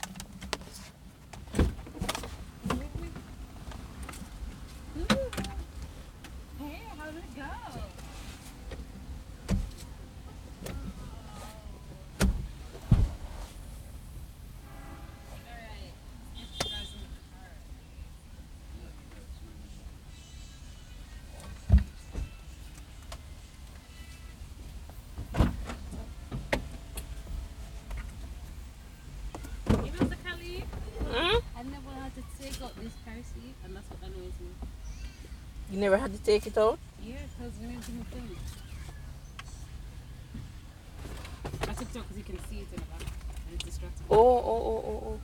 Hey, 6.59 6.81
how 6.97 7.05
did 7.07 7.17
it 7.17 7.35
go? 7.35 7.43
You 29.85 29.91
know 29.91 30.05
the 30.07 30.15
Kelly? 30.15 30.63
Hmm? 31.07 31.37
I 31.55 31.63
never 31.63 31.91
had 31.91 32.08
to 32.21 32.43
take 32.43 32.61
out 32.61 32.75
this 32.75 32.93
car 33.05 33.13
seat, 33.15 33.55
and 33.63 33.75
that's 33.75 33.89
what 33.89 33.99
annoys 34.03 34.33
me. 34.39 34.51
You 35.71 35.79
never 35.79 35.97
had 35.97 36.11
to 36.11 36.19
take 36.19 36.47
it 36.47 36.57
out? 36.57 36.79
Yeah, 37.01 37.15
because 37.37 37.53
when 37.59 37.75
it's 37.77 37.87
in 37.87 38.03
film. 38.05 38.35
I 41.61 41.73
took 41.73 41.81
it 41.81 41.97
out 41.97 42.07
because 42.07 42.17
you 42.17 42.23
can 42.23 42.39
see 42.49 42.57
it 42.57 42.67
in 42.73 42.79
the 42.79 42.87
back, 42.91 43.01
and 43.01 43.55
it's 43.55 43.63
distracting. 43.63 44.05
Oh, 44.09 44.17
oh, 44.17 44.61
oh, 44.71 44.83
oh, 44.85 45.03
oh. 45.07 45.19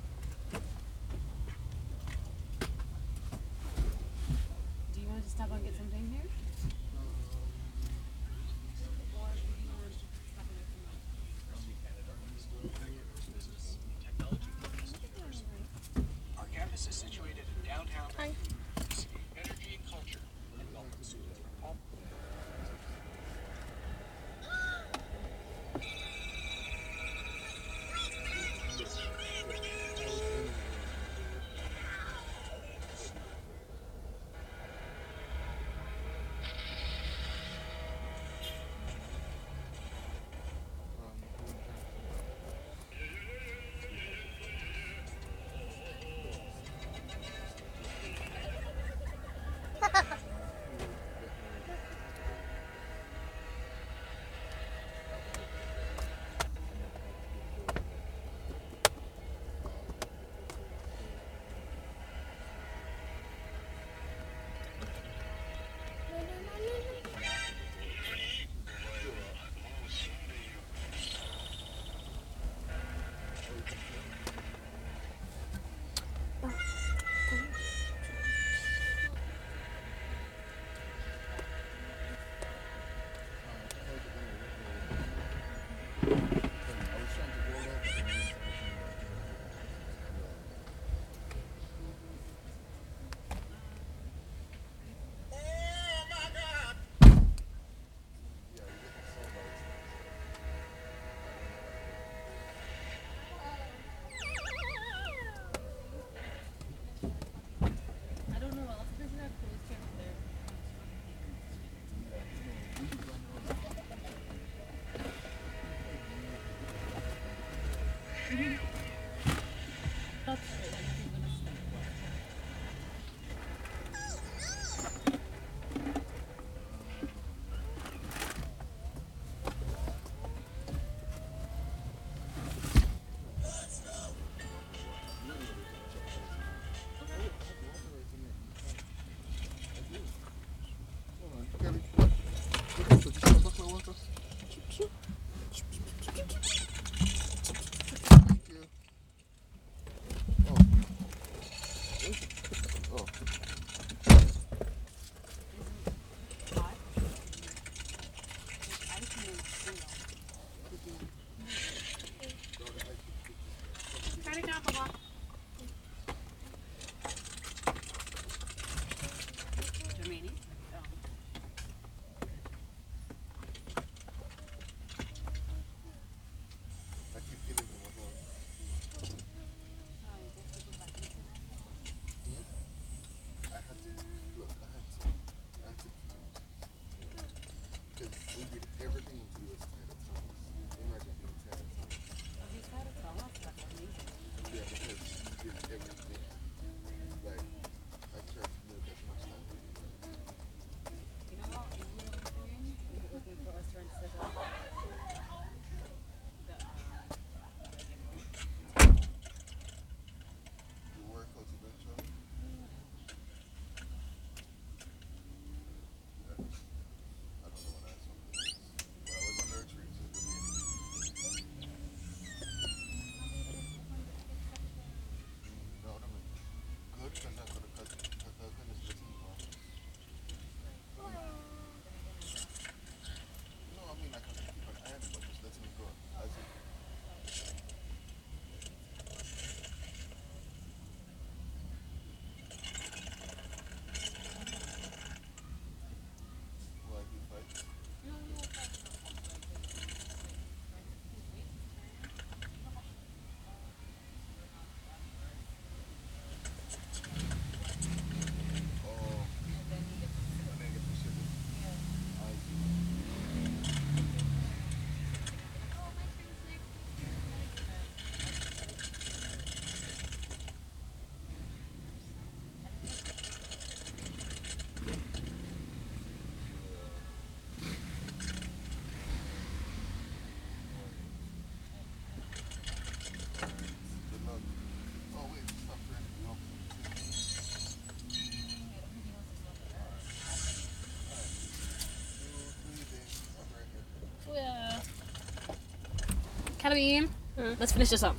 Katabine, 296.65 297.10
Hmm? 297.38 297.54
let's 297.60 297.73
finish 297.73 297.91
this 297.91 298.01
up. 298.01 298.15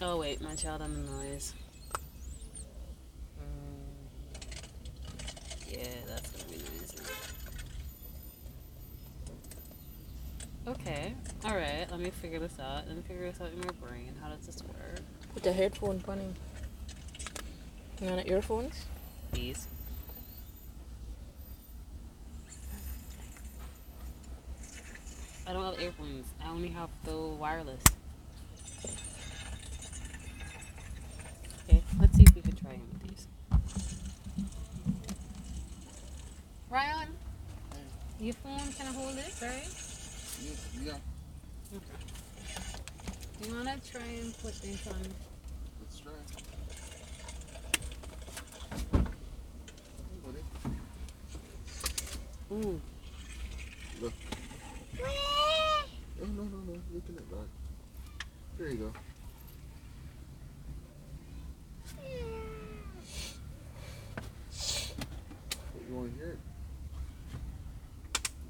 Oh 0.00 0.16
wait, 0.16 0.40
my 0.40 0.56
child 0.56 0.82
on 0.82 0.92
the 0.92 1.12
noise. 1.12 1.54
Mm. 3.38 4.42
Yeah, 5.70 5.84
that's 6.08 6.32
gonna 6.32 6.44
be 6.50 6.56
noisy. 6.56 6.98
Okay, 10.66 11.14
alright, 11.44 11.88
let 11.92 12.00
me 12.00 12.10
figure 12.10 12.40
this 12.40 12.58
out. 12.58 12.88
Let 12.88 12.96
me 12.96 13.02
figure 13.02 13.30
this 13.30 13.40
out 13.40 13.52
in 13.52 13.60
my 13.60 13.70
brain. 13.86 14.12
How 14.20 14.28
does 14.28 14.44
this 14.44 14.64
work? 14.64 15.00
With 15.34 15.44
the 15.44 15.52
headphone 15.52 16.02
on 16.08 16.18
him. 16.18 16.34
You 18.00 18.08
want 18.08 18.26
earphones? 18.26 18.86
Please. 19.30 19.68
I 25.44 25.52
don't 25.52 25.64
have 25.64 25.78
earphones. 26.62 26.62
I 26.62 26.66
only 26.66 26.68
have 26.68 26.90
the 27.04 27.16
wireless. 27.40 27.82
Okay, 31.68 31.82
let's 32.00 32.16
see 32.16 32.22
if 32.22 32.34
we 32.34 32.42
can 32.42 32.56
try 32.56 32.72
him 32.72 32.82
with 32.92 33.02
these. 33.08 33.26
Ryan, 36.70 37.08
your 38.20 38.34
phone 38.34 38.72
can 38.76 38.86
I 38.86 38.92
hold 38.92 39.16
it, 39.18 39.34
right? 39.42 39.68
Yeah, 40.42 40.52
yeah. 40.84 40.98
Do 43.40 43.48
you 43.48 43.54
wanna 43.56 43.76
try 43.90 44.02
and 44.02 44.38
put 44.38 44.54
this 44.62 44.86
on? 44.86 44.94
Let's 45.80 46.00
try. 46.00 46.12
Buddy. 50.24 50.42
Ooh. 52.52 52.80
Look. 54.00 54.12
Oh, 56.22 56.26
no, 56.26 56.42
no, 56.44 56.58
no. 56.66 56.80
Looking 56.94 57.16
at 57.16 57.30
that. 57.30 57.48
There 58.58 58.68
you 58.68 58.76
go. 58.76 58.92
But 65.72 65.82
you 65.88 65.94
want 65.94 66.12
to 66.12 66.16
hear 66.16 66.32
it? 66.32 66.38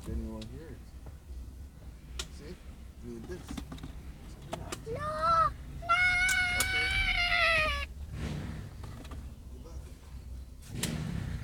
Then 0.07 0.25
you 0.25 0.33
want 0.33 0.43
to 0.43 0.49
hear 0.49 0.73
Need 3.05 3.29
this. 3.29 3.41
No! 4.93 5.01
Okay. 6.57 7.89
Good 9.53 9.65
luck. 9.65 9.81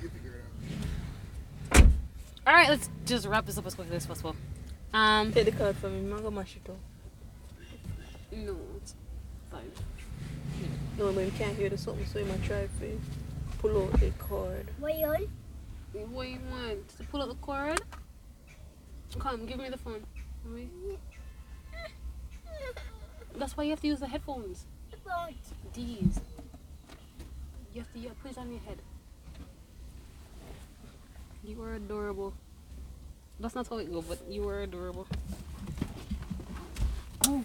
You 0.03 0.09
figure 0.09 0.35
it 0.37 1.77
out. 1.77 1.83
All 2.47 2.55
right, 2.55 2.69
let's 2.69 2.89
just 3.07 3.27
wrap 3.27 3.45
this 3.47 3.59
up 3.59 3.67
as 3.67 3.75
quickly 3.75 3.97
as 3.97 4.07
possible. 4.07 4.37
Um, 4.95 5.33
Take 5.33 5.47
the 5.47 5.53
card 5.53 5.77
from 5.77 5.95
me. 5.95 6.13
I'm 6.13 6.23
gonna 6.23 6.31
mash 6.31 6.57
it 6.57 6.71
up. 6.71 6.77
no, 8.31 8.57
it's 8.77 8.95
fine. 9.51 9.73
No, 10.97 11.13
but 11.13 11.25
you 11.25 11.33
can't 11.33 11.57
hear 11.57 11.69
the 11.69 11.79
something, 11.79 12.07
so 12.07 12.21
you 12.21 12.25
might 12.25 12.43
try 12.45 12.69
to. 12.81 13.01
Pull 13.59 13.83
out 13.83 13.99
the 13.99 14.11
card. 14.13 14.71
What 14.79 14.93
do 14.93 14.99
you 14.99 15.09
want? 15.09 16.89
To 16.97 17.05
pull 17.11 17.23
up 17.23 17.29
the 17.29 17.35
cord? 17.37 17.81
Come, 19.17 19.47
give 19.47 19.59
me 19.59 19.69
the 19.69 19.79
phone. 19.79 20.05
That's 23.37 23.57
why 23.57 23.65
you 23.65 23.71
have 23.71 23.81
to 23.81 23.87
use 23.87 24.01
the 24.01 24.07
headphones. 24.07 24.67
These. 25.75 26.21
You 27.73 27.81
have 27.81 27.93
to 27.93 27.99
yeah, 27.99 28.11
put 28.23 28.33
it 28.33 28.39
on 28.39 28.51
your 28.51 28.61
head. 28.61 28.79
You 31.45 31.63
are 31.63 31.75
adorable. 31.75 32.35
That's 33.41 33.55
not 33.55 33.69
how 33.69 33.79
it 33.79 33.93
go, 33.93 34.03
but 34.03 34.19
you 34.29 34.49
are 34.49 34.63
adorable. 34.63 35.07
Oh. 37.27 37.45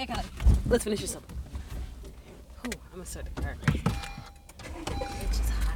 Okay, 0.00 0.14
Kelly. 0.14 0.22
Let's 0.68 0.84
finish 0.84 1.00
this 1.00 1.16
up. 1.16 1.24
Ooh, 2.64 2.70
I'm 2.92 2.98
gonna 2.98 3.04
start 3.04 3.26
the 3.34 3.42
car. 3.42 3.56
It's 3.66 5.38
just 5.38 5.50
hot. 5.50 5.74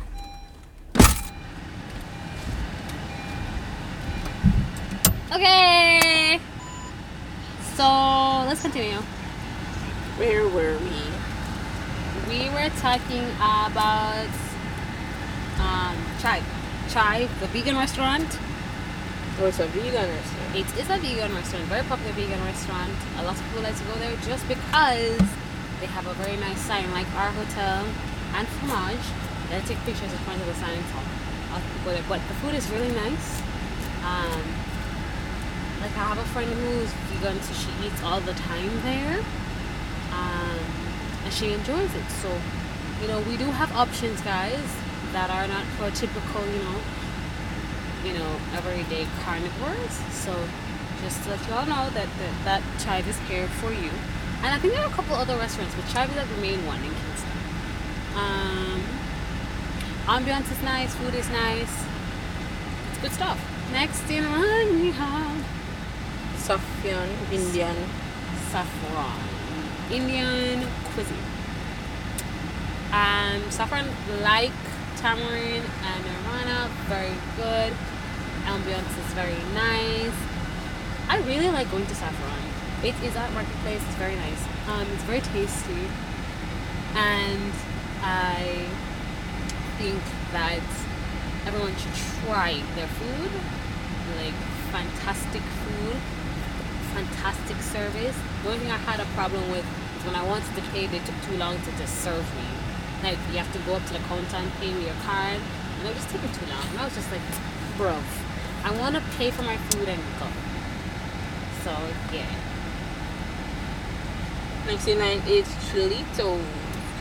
Okay. 5.32 6.38
So 7.74 7.82
let's 8.46 8.62
continue. 8.62 9.00
Where 10.18 10.46
were 10.46 10.78
we? 10.78 11.02
We 12.28 12.48
were 12.50 12.70
talking 12.78 13.24
about 13.40 14.30
um, 15.58 15.96
Chai. 16.20 16.40
Chai, 16.90 17.26
the 17.40 17.48
vegan 17.48 17.76
restaurant. 17.76 18.38
Oh, 19.40 19.46
it's 19.46 19.58
a 19.58 19.66
vegan 19.68 20.08
restaurant. 20.08 20.54
It 20.54 20.68
is 20.76 20.90
a 20.90 20.98
vegan 21.00 21.34
restaurant, 21.34 21.64
very 21.64 21.82
popular 21.88 22.12
vegan 22.12 22.44
restaurant. 22.44 22.92
A 23.16 23.24
lot 23.24 23.34
of 23.34 23.42
people 23.48 23.62
like 23.62 23.76
to 23.78 23.84
go 23.84 23.94
there 23.96 24.14
just 24.28 24.46
because 24.46 25.24
they 25.80 25.88
have 25.88 26.06
a 26.06 26.12
very 26.20 26.36
nice 26.36 26.60
sign, 26.60 26.90
like 26.92 27.08
our 27.16 27.32
hotel 27.32 27.86
and 28.36 28.46
Fromage. 28.60 29.06
They 29.48 29.60
take 29.64 29.80
pictures 29.88 30.12
in 30.12 30.18
front 30.28 30.40
of 30.40 30.46
the 30.46 30.54
sign, 30.60 30.76
so 30.92 31.00
a 31.00 31.56
lot 31.56 31.64
of 31.64 31.68
people 31.72 31.92
there. 31.92 32.04
But 32.08 32.20
the 32.28 32.34
food 32.44 32.54
is 32.54 32.68
really 32.70 32.92
nice. 32.92 33.40
Um, 34.04 34.42
like 35.80 35.96
I 35.96 36.12
have 36.12 36.18
a 36.18 36.28
friend 36.36 36.52
who's 36.52 36.92
vegan, 37.16 37.40
so 37.40 37.56
she 37.56 37.72
eats 37.88 38.02
all 38.04 38.20
the 38.20 38.34
time 38.34 38.70
there, 38.84 39.18
um, 40.12 40.60
and 41.24 41.32
she 41.32 41.52
enjoys 41.52 41.88
it. 41.94 42.08
So, 42.20 42.28
you 43.00 43.08
know, 43.08 43.20
we 43.24 43.36
do 43.36 43.48
have 43.56 43.72
options, 43.74 44.20
guys, 44.20 44.62
that 45.12 45.30
are 45.30 45.48
not 45.48 45.64
for 45.80 45.90
typical, 45.96 46.44
you 46.46 46.62
know, 46.68 46.78
you 48.04 48.12
know, 48.14 48.36
everyday 48.54 49.06
carnivores. 49.24 49.94
So 50.10 50.32
just 51.02 51.22
to 51.24 51.30
let 51.30 51.46
you 51.48 51.54
all 51.54 51.66
know 51.66 51.90
that 51.90 52.08
that, 52.20 52.34
that 52.44 52.62
Chive 52.78 53.06
is 53.08 53.18
here 53.28 53.46
for 53.60 53.72
you. 53.72 53.90
And 54.42 54.54
I 54.54 54.58
think 54.58 54.74
there 54.74 54.82
are 54.82 54.88
a 54.90 54.94
couple 54.94 55.14
other 55.14 55.36
restaurants, 55.36 55.74
but 55.74 55.86
Chive 55.92 56.10
is 56.10 56.16
like 56.16 56.28
the 56.28 56.42
main 56.42 56.64
one 56.66 56.82
in 56.82 56.90
Kingston. 56.90 57.38
Um, 58.14 58.82
ambiance 60.06 60.50
is 60.50 60.62
nice, 60.62 60.94
food 60.96 61.14
is 61.14 61.28
nice. 61.30 61.74
It's 62.90 63.02
good 63.02 63.12
stuff. 63.12 63.38
Next 63.72 64.08
in 64.10 64.24
line 64.30 64.80
we 64.80 64.90
have 64.90 65.46
Safyan, 66.36 67.08
Indian. 67.32 67.76
saffron, 68.52 69.18
Indian 69.90 70.60
cuisine. 70.92 71.16
Um, 72.92 73.50
saffron 73.50 73.86
like 74.22 74.52
tamarind 75.02 75.66
and 75.82 76.04
nirvana, 76.06 76.70
very 76.86 77.14
good. 77.36 77.74
Ambiance 78.46 78.94
is 79.02 79.10
very 79.18 79.42
nice. 79.52 80.14
I 81.08 81.18
really 81.26 81.50
like 81.50 81.68
going 81.72 81.86
to 81.86 81.94
saffron. 81.94 82.38
It 82.84 82.94
is 83.02 83.16
at 83.16 83.32
marketplace. 83.32 83.82
It's 83.82 83.96
very 83.96 84.14
nice. 84.14 84.42
Um, 84.68 84.86
it's 84.94 85.02
very 85.02 85.20
tasty, 85.20 85.86
and 86.94 87.52
I 88.00 88.66
think 89.78 90.02
that 90.30 90.62
everyone 91.46 91.74
should 91.76 91.94
try 92.24 92.62
their 92.76 92.86
food. 92.86 93.30
Like 94.16 94.34
fantastic 94.70 95.42
food 95.42 95.96
fantastic 96.92 97.56
service. 97.56 98.16
The 98.42 98.50
only 98.50 98.60
thing 98.60 98.70
I 98.70 98.76
had 98.76 99.00
a 99.00 99.06
problem 99.16 99.50
with 99.50 99.64
is 99.96 100.04
when 100.04 100.14
I 100.14 100.22
wanted 100.24 100.54
to 100.54 100.62
pay, 100.72 100.86
they 100.86 100.98
took 100.98 101.16
too 101.24 101.36
long 101.38 101.56
to 101.56 101.70
just 101.78 102.04
serve 102.04 102.24
me. 102.36 102.61
Like 103.02 103.18
you 103.30 103.38
have 103.38 103.52
to 103.52 103.58
go 103.60 103.74
up 103.74 103.84
to 103.86 103.92
the 103.92 103.98
counter 104.00 104.36
and 104.36 104.52
pay 104.54 104.72
with 104.72 104.84
your 104.84 104.94
card, 105.02 105.38
and 105.38 105.88
it 105.88 105.94
was 105.94 106.06
taking 106.06 106.32
too 106.32 106.46
long. 106.46 106.64
And 106.70 106.78
I 106.78 106.84
was 106.84 106.94
just 106.94 107.10
like, 107.10 107.20
bro, 107.76 107.98
I 108.64 108.70
want 108.78 108.94
to 108.94 109.02
pay 109.18 109.30
for 109.30 109.42
my 109.42 109.56
food 109.56 109.88
and 109.88 110.00
go. 110.20 110.26
So 111.64 111.70
yeah, 112.14 112.30
Next 114.66 114.86
in 114.86 114.98
line 115.00 115.20
is 115.26 115.46
Chilito. 115.68 116.40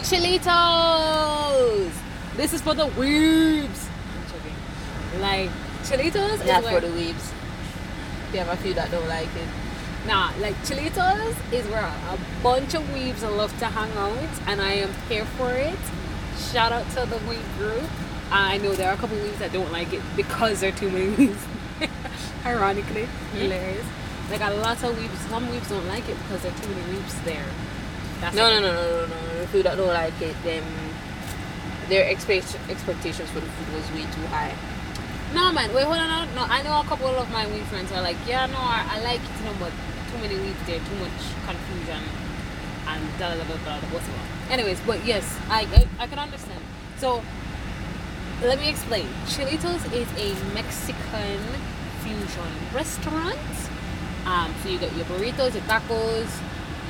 Chilitos. 0.02 1.92
This 2.36 2.54
is 2.54 2.62
for 2.62 2.74
the 2.74 2.88
weebs. 2.88 3.88
Like 5.20 5.52
Chilitos 5.84 6.46
Not 6.46 6.64
for 6.64 6.80
the 6.80 6.88
weebs. 6.88 7.32
You 8.34 8.40
have 8.40 8.50
a 8.50 8.58
few 8.58 8.74
that 8.74 8.90
don't 8.90 9.08
like 9.08 9.28
it. 9.28 9.61
Nah, 10.08 10.32
like 10.40 10.56
Chilitos 10.64 11.36
is 11.54 11.66
where 11.68 11.84
a 11.84 12.18
bunch 12.42 12.74
of 12.74 12.82
weebs 12.90 13.22
love 13.22 13.58
to 13.60 13.66
hang 13.66 13.92
out, 13.98 14.48
and 14.48 14.60
I 14.60 14.74
am 14.74 14.92
here 15.08 15.26
for 15.38 15.52
it. 15.52 15.78
Shout 16.52 16.72
out 16.72 16.90
to 16.92 17.06
the 17.06 17.18
weeb 17.30 17.58
group. 17.58 17.90
I 18.32 18.58
know 18.58 18.74
there 18.74 18.90
are 18.90 18.96
a 18.96 18.98
couple 18.98 19.18
weebs 19.18 19.38
that 19.38 19.54
don't 19.54 19.72
like 19.72 19.94
it 19.94 20.02
because 20.16 20.62
there 20.62 20.74
are 20.74 20.76
too 20.76 20.90
many 20.90 21.12
weebs. 21.12 21.44
Ironically, 22.46 23.06
hmm. 23.06 23.38
hilarious. 23.38 23.86
Like 24.32 24.42
a 24.42 24.54
lot 24.56 24.82
of 24.84 24.96
weebs, 24.96 25.30
some 25.30 25.46
weebs 25.48 25.70
don't 25.70 25.88
like 25.88 26.10
it 26.10 26.18
because 26.24 26.42
there 26.42 26.52
are 26.52 26.58
too 26.58 26.70
many 26.70 26.98
weebs 26.98 27.24
there. 27.24 27.46
That's 28.22 28.36
No, 28.36 28.50
the 28.54 28.60
no, 28.62 28.74
no, 28.74 28.74
no, 28.74 29.06
no, 29.06 29.08
no. 29.08 29.40
The 29.42 29.48
few 29.48 29.64
that 29.64 29.78
don't 29.78 29.88
like 29.88 30.20
it, 30.22 30.36
them 30.44 30.64
their 31.90 32.10
expect 32.10 32.58
expectations 32.70 33.30
for 33.30 33.42
the 33.42 33.46
food 33.48 33.76
was 33.76 33.92
way 33.92 34.10
too 34.16 34.26
high. 34.28 34.56
No 35.36 35.52
man, 35.52 35.74
wait, 35.74 35.84
hold 35.84 35.98
on, 35.98 36.10
no, 36.34 36.42
no. 36.42 36.48
I 36.50 36.64
know 36.64 36.80
a 36.80 36.84
couple 36.86 37.08
of 37.08 37.30
my 37.32 37.46
weed 37.48 37.64
friends 37.64 37.92
are 37.92 38.02
like, 38.02 38.18
yeah, 38.28 38.48
no, 38.48 38.58
I, 38.58 38.86
I 38.90 39.04
like 39.04 39.20
it, 39.20 39.40
you 39.40 39.46
know, 39.46 39.56
but 39.60 39.72
too 40.12 40.18
many 40.20 40.36
weeds 40.36 40.60
there, 40.66 40.80
too 40.80 40.96
much 40.96 41.20
confusion, 41.46 42.02
and 42.88 43.02
da 43.18 43.30
da 43.30 43.44
da 43.44 43.56
da 43.66 43.80
da 43.80 43.88
whatever. 43.88 44.24
Anyways, 44.50 44.80
but 44.82 45.06
yes, 45.06 45.38
I, 45.50 45.62
I 45.62 46.04
I 46.04 46.08
can 46.08 46.20
understand. 46.20 46.62
So 46.98 47.24
let 48.44 48.60
me 48.60 48.70
explain. 48.70 49.08
Chilitos 49.26 49.84
is 49.94 50.08
a 50.18 50.54
Mexican 50.54 51.40
fusion 52.04 52.52
restaurant. 52.74 53.38
Um, 54.26 54.54
so 54.62 54.70
you 54.70 54.78
get 54.78 54.96
your 54.96 55.06
burritos, 55.06 55.54
your 55.54 55.64
tacos, 55.64 56.30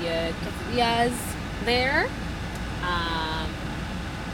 your 0.02 0.34
quesadillas 0.42 1.16
there. 1.66 2.08
Um, 2.84 3.50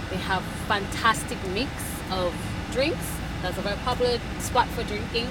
they 0.10 0.17
have 0.17 0.43
fantastic 0.67 1.38
mix 1.54 1.69
of 2.12 2.34
drinks. 2.71 3.06
That's 3.41 3.58
a 3.58 3.62
very 3.62 3.78
popular 3.78 4.19
spot 4.39 4.67
for 4.69 4.84
drinking. 4.84 5.28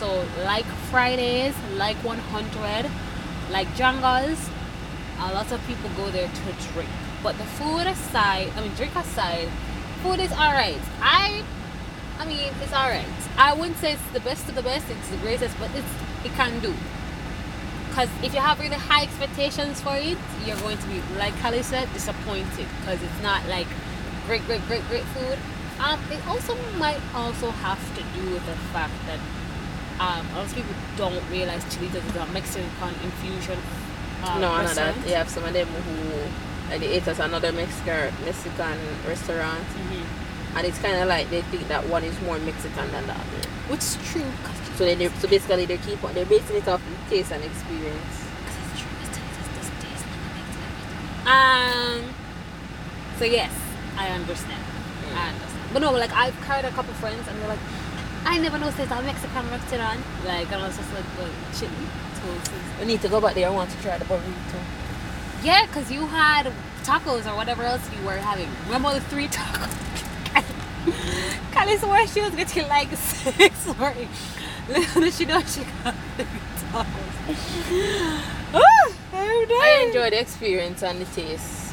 So 0.00 0.26
like 0.44 0.64
Fridays, 0.90 1.54
like 1.76 1.96
100, 1.98 2.90
like 3.52 3.68
Django's, 3.76 4.48
a 5.18 5.34
lot 5.34 5.52
of 5.52 5.60
people 5.66 5.90
go 5.94 6.10
there 6.10 6.26
to 6.26 6.72
drink. 6.72 6.88
But 7.22 7.36
the 7.36 7.44
food 7.44 7.86
aside, 7.86 8.50
I 8.56 8.62
mean 8.62 8.72
drink 8.76 8.96
aside, 8.96 9.50
food 10.02 10.18
is 10.20 10.32
alright. 10.32 10.80
I 11.02 11.44
I 12.18 12.24
mean 12.24 12.50
it's 12.62 12.72
alright. 12.72 13.04
I 13.36 13.52
wouldn't 13.52 13.76
say 13.76 13.92
it's 13.92 14.10
the 14.14 14.20
best 14.20 14.48
of 14.48 14.54
the 14.54 14.62
best, 14.62 14.88
it's 14.88 15.08
the 15.10 15.18
greatest, 15.18 15.54
but 15.58 15.68
it's 15.74 15.92
it 16.24 16.32
can 16.32 16.58
do. 16.60 16.72
Because 17.88 18.08
if 18.22 18.32
you 18.32 18.40
have 18.40 18.58
really 18.58 18.76
high 18.76 19.02
expectations 19.02 19.82
for 19.82 19.96
it, 19.96 20.16
you're 20.46 20.60
going 20.64 20.78
to 20.78 20.86
be, 20.86 21.02
like 21.18 21.36
Kali 21.40 21.62
said, 21.62 21.92
disappointed. 21.92 22.66
Because 22.80 23.02
it's 23.02 23.20
not 23.22 23.44
like 23.48 23.66
great, 24.26 24.46
great, 24.46 24.64
great, 24.66 24.86
great 24.88 25.04
food. 25.12 25.36
Um, 25.78 26.00
it 26.10 26.26
also 26.26 26.56
might 26.78 27.00
also 27.14 27.50
have 27.50 27.82
to 27.96 28.02
do 28.16 28.30
with 28.30 28.46
the 28.46 28.56
fact 28.72 28.94
that 29.06 29.18
um, 30.00 30.26
a 30.32 30.36
lot 30.40 30.46
of 30.46 30.54
people 30.54 30.74
don't 30.96 31.22
realize 31.30 31.62
Chilitos 31.66 32.02
is 32.08 32.16
a 32.16 32.26
Mexican 32.32 32.94
infusion. 33.04 33.58
Um, 34.24 34.40
no, 34.40 34.50
I 34.50 34.64
know 34.64 34.74
that. 34.74 34.96
You 35.06 35.14
have 35.14 35.28
some 35.28 35.44
of 35.44 35.52
them 35.52 35.68
who 35.68 36.70
like, 36.70 36.80
they 36.80 36.88
ate 36.88 37.06
at 37.08 37.18
another 37.20 37.52
Mexican 37.52 38.12
Mexican 38.24 38.78
restaurant, 39.06 39.64
Mhm. 39.76 40.02
and 40.56 40.66
it's 40.66 40.78
kind 40.78 40.96
of 40.96 41.08
like 41.08 41.28
they 41.30 41.42
think 41.42 41.68
that 41.68 41.86
one 41.88 42.04
is 42.04 42.18
more 42.22 42.38
Mexican 42.38 42.90
than 42.92 43.06
the 43.06 43.12
other. 43.12 43.42
Which 43.68 43.80
is 43.80 43.98
true. 44.10 44.24
So 44.76 44.84
then, 44.86 44.98
so 45.20 45.28
basically, 45.28 45.66
they 45.66 45.76
keep 45.78 46.02
on 46.02 46.14
they're 46.14 46.24
basing 46.24 46.56
it 46.56 46.66
off 46.68 46.80
taste 47.10 47.32
and 47.32 47.44
experience. 47.44 48.16
it's 48.72 48.80
true. 48.80 48.90
It's 49.04 49.18
Chilitos 49.18 49.48
doesn't 49.56 49.80
taste 49.84 50.04
like 50.08 50.24
Mexican. 50.40 51.28
Um. 51.28 52.14
So 53.18 53.24
yes, 53.26 53.52
I 53.98 54.08
understand. 54.08 54.64
I 55.14 55.28
understand. 55.28 55.68
But 55.72 55.82
no, 55.82 55.92
like 55.92 56.12
I've 56.12 56.38
carried 56.42 56.64
a 56.64 56.70
couple 56.70 56.94
friends 56.94 57.28
and 57.28 57.38
they're 57.40 57.48
like, 57.48 57.58
I 58.24 58.38
never 58.38 58.58
know 58.58 58.70
there's 58.70 58.90
a 58.90 59.02
Mexican 59.02 59.50
restaurant. 59.50 60.00
Like 60.24 60.50
and 60.52 60.62
I 60.62 60.66
was 60.68 60.76
just 60.76 60.92
like, 60.92 61.04
well, 61.18 61.28
chili. 61.54 61.72
We 62.80 62.86
need 62.86 63.00
to 63.02 63.08
go 63.08 63.20
back 63.20 63.34
there. 63.34 63.46
I 63.48 63.50
want 63.50 63.70
to 63.70 63.76
try 63.82 63.96
the 63.98 64.04
burrito. 64.04 64.60
Yeah, 65.42 65.64
because 65.66 65.90
you 65.90 66.06
had 66.06 66.52
tacos 66.84 67.26
or 67.30 67.34
whatever 67.36 67.62
else 67.62 67.80
you 67.98 68.04
were 68.06 68.16
having. 68.18 68.48
Remember 68.66 68.92
the 68.92 69.00
three 69.00 69.28
tacos? 69.28 69.72
Kali 71.52 71.76
swore 71.78 72.06
she 72.06 72.20
was 72.20 72.34
getting 72.34 72.68
like 72.68 72.88
six. 72.96 73.58
Sorry. 73.60 74.08
Little 74.68 75.00
did 75.02 75.14
she 75.14 75.24
know 75.24 75.40
she 75.40 75.62
got 75.82 75.94
three 76.16 76.26
tacos. 76.72 78.20
Oh, 78.52 78.94
I'm 79.12 79.20
I 79.22 79.76
dying. 79.78 79.88
enjoy 79.88 80.10
the 80.10 80.20
experience 80.20 80.82
and 80.82 81.00
the 81.00 81.04
taste. 81.04 81.72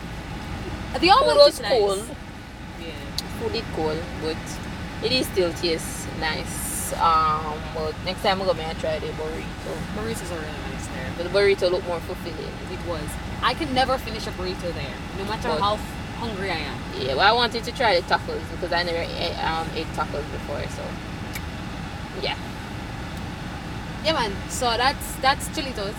The 0.94 1.00
Food 1.00 1.10
was 1.10 1.60
cold. 1.68 2.06
Yeah. 2.80 2.92
Food 3.40 3.56
is 3.56 3.64
cold, 3.76 3.98
but 4.22 4.38
it 5.04 5.12
is 5.12 5.28
still 5.28 5.52
taste 5.54 6.08
nice. 6.20 6.94
Um, 6.94 7.60
but 7.76 7.94
next 8.06 8.22
time 8.24 8.40
I'm 8.42 8.48
gonna 8.48 8.74
try 8.76 8.98
the 9.00 9.08
burrito. 9.08 9.74
Burritos 9.96 10.32
are 10.32 10.40
really 10.40 10.62
nice 10.72 10.88
there. 10.88 11.10
But 11.18 11.24
the 11.24 11.30
burrito 11.38 11.70
looked 11.70 11.86
more 11.88 12.00
fulfilling. 12.02 12.54
It 12.72 12.80
was. 12.88 13.04
I 13.42 13.54
could 13.54 13.72
never 13.74 13.98
finish 13.98 14.26
a 14.26 14.32
burrito 14.32 14.74
there, 14.74 14.94
no 15.18 15.26
matter 15.26 15.50
But- 15.50 15.62
how 15.62 15.74
f- 15.76 15.94
hungry 16.20 16.50
I 16.50 16.56
am. 16.58 16.78
Yeah, 16.98 17.16
well, 17.16 17.30
I 17.30 17.32
wanted 17.36 17.64
to 17.66 17.72
try 17.72 18.00
the 18.00 18.08
tacos 18.08 18.42
because 18.52 18.72
I 18.72 18.84
never 18.84 18.98
ate, 19.00 19.38
um, 19.44 19.68
ate 19.76 19.86
tacos 19.96 20.24
before, 20.32 20.62
so 20.76 20.84
yeah. 22.22 22.36
Yeah, 24.06 24.14
man. 24.14 24.32
So 24.50 24.66
that's 24.78 25.16
that's 25.18 25.48
Chilitos. 25.50 25.94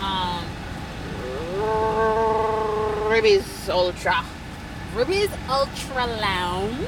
Um, 0.00 0.44
Ribbies 3.10 3.68
Ultra. 3.68 4.24
Ruby's 4.94 5.30
Ultra 5.48 6.06
Lounge. 6.06 6.86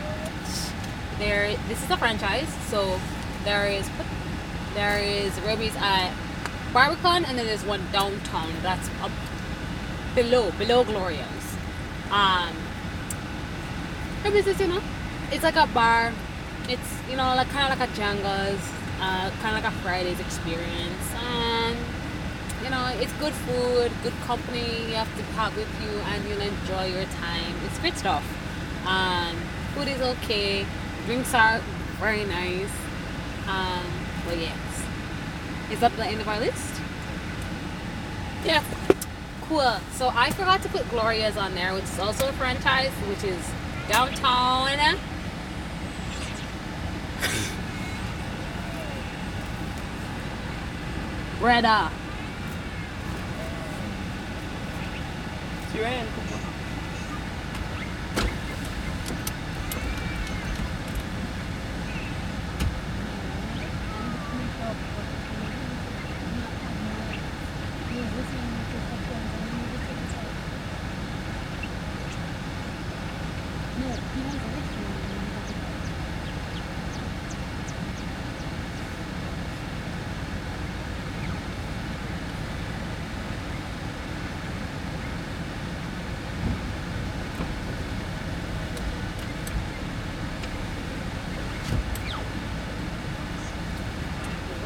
There, 1.18 1.56
this 1.68 1.82
is 1.82 1.90
a 1.90 1.96
franchise, 1.96 2.48
so 2.68 3.00
there 3.44 3.66
is 3.66 3.88
there 4.74 4.98
is 4.98 5.32
Ruby's 5.40 5.74
at 5.76 6.12
Barbican, 6.72 7.24
and 7.24 7.38
then 7.38 7.46
there's 7.46 7.64
one 7.64 7.80
downtown. 7.92 8.52
That's 8.62 8.88
up 9.00 9.10
below 10.14 10.50
below 10.52 10.84
Gloria's. 10.84 11.56
Um, 12.10 12.54
Ruby's 14.24 14.46
is 14.46 14.60
you 14.60 14.68
know, 14.68 14.82
it's 15.32 15.42
like 15.42 15.56
a 15.56 15.66
bar. 15.68 16.12
It's 16.68 17.08
you 17.08 17.16
know 17.16 17.34
like 17.34 17.48
kind 17.48 17.72
of 17.72 17.78
like 17.78 17.88
a 17.88 17.92
Janga's, 17.92 18.60
uh, 19.00 19.30
kind 19.40 19.56
of 19.56 19.64
like 19.64 19.72
a 19.72 19.76
Fridays 19.82 20.20
experience, 20.20 21.14
and 21.14 21.78
you 22.62 22.70
know, 22.70 22.90
it's 22.94 23.12
good 23.14 23.32
food, 23.32 23.92
good 24.02 24.18
company. 24.26 24.88
You 24.88 24.94
have 24.94 25.16
to 25.16 25.22
have 25.38 25.56
with 25.56 25.70
you, 25.82 25.98
and 26.10 26.28
you'll 26.28 26.40
enjoy 26.40 26.86
your 26.86 27.04
time. 27.04 27.54
It's 27.64 27.78
good 27.78 27.96
stuff. 27.96 28.24
Um, 28.86 29.36
food 29.74 29.88
is 29.88 30.00
okay. 30.00 30.66
Drinks 31.06 31.32
are 31.34 31.60
very 32.00 32.24
nice. 32.24 32.68
Um, 33.46 33.86
but 34.26 34.38
yes, 34.38 34.58
is 35.70 35.78
that 35.78 35.96
the 35.96 36.04
end 36.04 36.20
of 36.20 36.28
our 36.28 36.40
list? 36.40 36.80
Yeah. 38.44 38.64
Cool. 39.42 39.76
So 39.92 40.10
I 40.12 40.30
forgot 40.30 40.62
to 40.62 40.68
put 40.68 40.88
Gloria's 40.90 41.36
on 41.36 41.54
there, 41.54 41.72
which 41.74 41.84
is 41.84 42.00
also 42.00 42.28
a 42.28 42.32
franchise, 42.32 42.90
which 43.08 43.22
is 43.22 43.38
downtown. 43.88 44.98
Breda. 51.38 51.90
Si 55.72 55.80
Ryan. 55.80 56.06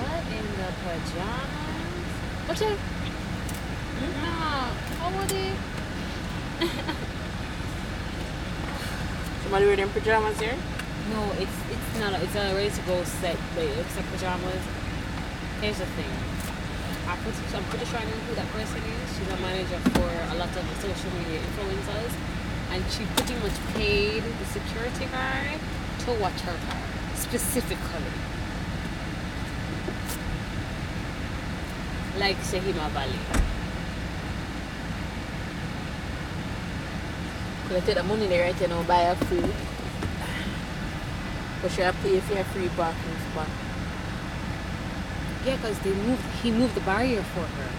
What 0.01 0.25
in 0.33 0.47
the 0.57 0.71
pajamas? 0.83 2.13
What's 2.47 2.61
it? 2.63 2.79
No. 4.01 4.31
How 4.99 5.09
would 5.19 5.33
it? 5.33 5.57
Pajamas 9.93 10.39
here? 10.39 10.55
No, 11.11 11.33
it's 11.35 11.57
it's 11.67 11.99
not. 11.99 12.13
A, 12.15 12.23
it's 12.23 12.37
a 12.37 12.55
ready 12.55 12.71
to 12.71 12.83
go 12.83 13.03
set, 13.03 13.37
but 13.57 13.65
it 13.65 13.77
looks 13.77 13.97
like 13.97 14.07
pajamas. 14.13 14.63
Here's 15.61 15.79
the 15.79 15.87
thing. 15.99 16.07
I 17.09 17.17
put, 17.27 17.35
I'm 17.53 17.65
pretty 17.65 17.87
sure 17.87 17.99
I 17.99 18.05
know 18.05 18.23
who 18.31 18.35
that 18.37 18.47
person 18.55 18.79
is. 18.79 19.19
She's 19.19 19.27
a 19.27 19.37
manager 19.43 19.81
for 19.91 20.07
a 20.07 20.39
lot 20.39 20.55
of 20.55 20.63
social 20.79 21.11
media 21.19 21.41
influencers, 21.43 22.13
and 22.71 22.85
she 22.87 23.03
pretty 23.19 23.35
much 23.43 23.59
paid 23.75 24.23
the 24.23 24.45
security 24.47 25.07
guard 25.07 25.59
to 26.07 26.23
watch 26.23 26.39
her 26.47 26.57
car 26.71 26.83
specifically. 27.17 28.15
Like 32.17 32.37
Shahima 32.47 32.95
Bali. 32.95 33.19
Could 37.67 37.77
I 37.77 37.81
take 37.87 37.95
the 37.97 38.03
money 38.05 38.27
there 38.29 38.53
right 38.53 38.69
now 38.69 38.83
buy 38.85 39.05
her 39.05 39.15
food? 39.27 39.51
But 41.63 41.71
she 41.73 41.83
have 41.83 41.97
to 41.97 42.09
pay 42.09 42.21
for 42.21 42.35
your 42.35 42.45
free 42.45 42.69
parking 42.77 43.17
spot. 43.31 43.49
Yeah, 45.45 45.57
because 45.57 45.79
they 45.81 45.93
moved. 45.93 46.25
He 46.43 46.51
moved 46.51 46.75
the 46.75 46.81
barrier 46.81 47.23
for 47.23 47.41
her. 47.41 47.71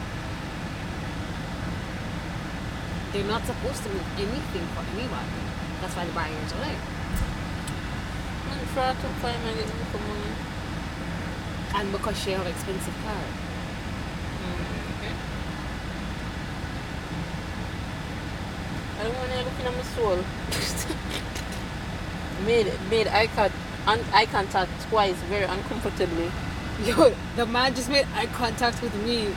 They're 3.12 3.28
not 3.28 3.46
supposed 3.46 3.84
to 3.84 3.90
move 3.90 4.06
anything 4.16 4.66
for 4.74 4.86
anybody. 4.94 5.42
That's 5.82 5.96
why 5.96 6.06
the 6.06 6.14
barriers 6.14 6.54
are 6.54 6.62
there. 6.62 6.80
I'm 8.52 8.68
trying 8.74 8.96
to 8.96 9.08
find 9.20 9.44
money. 9.44 9.64
And 11.74 11.92
because 11.92 12.18
she 12.22 12.32
have 12.32 12.46
expensive 12.48 12.96
car. 13.04 13.16
Mm-hmm. 14.42 15.16
I 19.00 19.04
don't 19.04 19.18
want 19.18 19.32
to 19.32 19.38
look 19.44 19.60
at 19.66 19.74
my 19.74 19.84
soul. 19.96 20.24
made 22.46 22.72
made 22.90 23.08
eye 23.08 23.28
contact, 23.28 23.56
un- 23.88 24.04
eye 24.14 24.26
contact 24.26 24.72
twice 24.90 25.16
very 25.30 25.44
uncomfortably. 25.46 26.32
Yo, 26.86 27.14
the 27.36 27.46
man 27.46 27.74
just 27.76 27.90
made 27.90 28.08
eye 28.16 28.26
contact 28.28 28.82
with 28.82 28.94
me. 29.06 29.28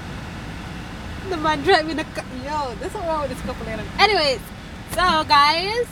The 1.28 1.36
man 1.36 1.62
driving 1.62 1.96
the 1.96 2.04
car. 2.04 2.24
Yo, 2.44 2.74
this 2.76 2.88
is 2.94 3.00
wrong 3.00 3.22
with 3.22 3.30
this 3.30 3.40
couple. 3.42 3.66
later. 3.66 3.82
Anyways, 3.98 4.40
so 4.92 5.24
guys, 5.24 5.86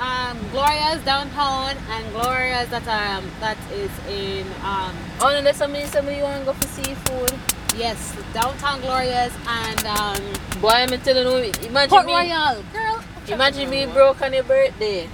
um, 0.00 0.38
Gloria's 0.52 1.02
downtown 1.04 1.76
and 1.90 2.12
Gloria's 2.12 2.68
that 2.70 2.86
um 2.88 3.24
that 3.40 3.56
is 3.72 3.90
in 4.08 4.46
um 4.62 4.94
Oh, 5.20 5.28
no, 5.30 5.40
there's 5.42 5.56
somebody 5.56 5.86
somebody 5.86 6.20
want 6.22 6.40
to 6.40 6.44
go 6.46 6.52
for 6.52 6.66
seafood. 6.68 7.32
yes 7.78 8.14
downtown 8.34 8.80
Gloria's 8.80 9.32
and 9.46 9.86
um 9.86 10.60
Boy, 10.60 10.68
I'm 10.68 10.88
telling 11.00 11.26
you, 11.44 11.52
imagine 11.68 11.88
Port 11.90 12.06
me, 12.06 12.12
Royal, 12.14 12.62
girl. 12.72 13.04
imagine 13.28 13.68
me 13.70 13.86
broke 13.86 14.20
on 14.22 14.32
your 14.32 14.42
birthday. 14.44 15.08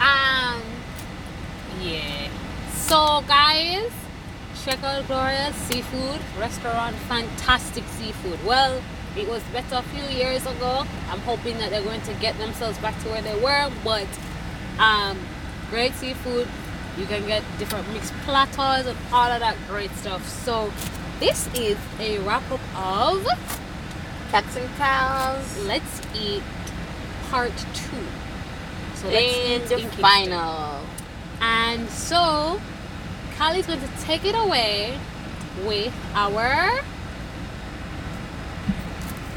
Um, 0.00 0.62
yeah. 1.82 2.28
So, 2.72 3.22
guys, 3.26 3.90
check 4.64 4.82
out 4.82 5.04
Gloria's 5.06 5.54
Seafood 5.56 6.20
Restaurant. 6.38 6.94
Fantastic 7.08 7.84
seafood. 7.84 8.44
Well, 8.44 8.82
it 9.16 9.28
was 9.28 9.42
better 9.52 9.76
a 9.76 9.82
few 9.82 10.04
years 10.16 10.46
ago. 10.46 10.84
I'm 11.10 11.20
hoping 11.20 11.58
that 11.58 11.70
they're 11.70 11.82
going 11.82 12.02
to 12.02 12.14
get 12.14 12.38
themselves 12.38 12.78
back 12.78 13.00
to 13.02 13.08
where 13.08 13.22
they 13.22 13.38
were. 13.40 13.70
But, 13.84 14.06
um, 14.78 15.18
great 15.70 15.92
seafood. 15.94 16.48
You 16.98 17.06
can 17.06 17.26
get 17.26 17.42
different 17.58 17.90
mixed 17.92 18.12
platters 18.24 18.86
and 18.86 18.98
all 19.12 19.30
of 19.30 19.40
that 19.40 19.56
great 19.68 19.90
stuff. 19.92 20.28
So, 20.28 20.72
this 21.20 21.48
is 21.54 21.78
a 22.00 22.18
wrap 22.20 22.42
up 22.50 22.60
of 22.76 23.26
Cats 24.30 24.56
and 24.56 24.68
cows. 24.76 25.58
Let's 25.66 26.00
Eat 26.14 26.42
Part 27.30 27.52
2. 27.56 27.96
So, 28.94 29.08
let's 29.08 29.68
the 29.68 29.78
in 29.78 29.90
Kingston. 29.90 29.90
final. 30.00 30.80
And 31.42 31.90
so, 31.90 32.60
Kylie's 33.36 33.66
going 33.66 33.80
to 33.80 33.88
take 34.02 34.24
it 34.24 34.36
away 34.36 34.96
with 35.66 35.92
our 36.14 36.80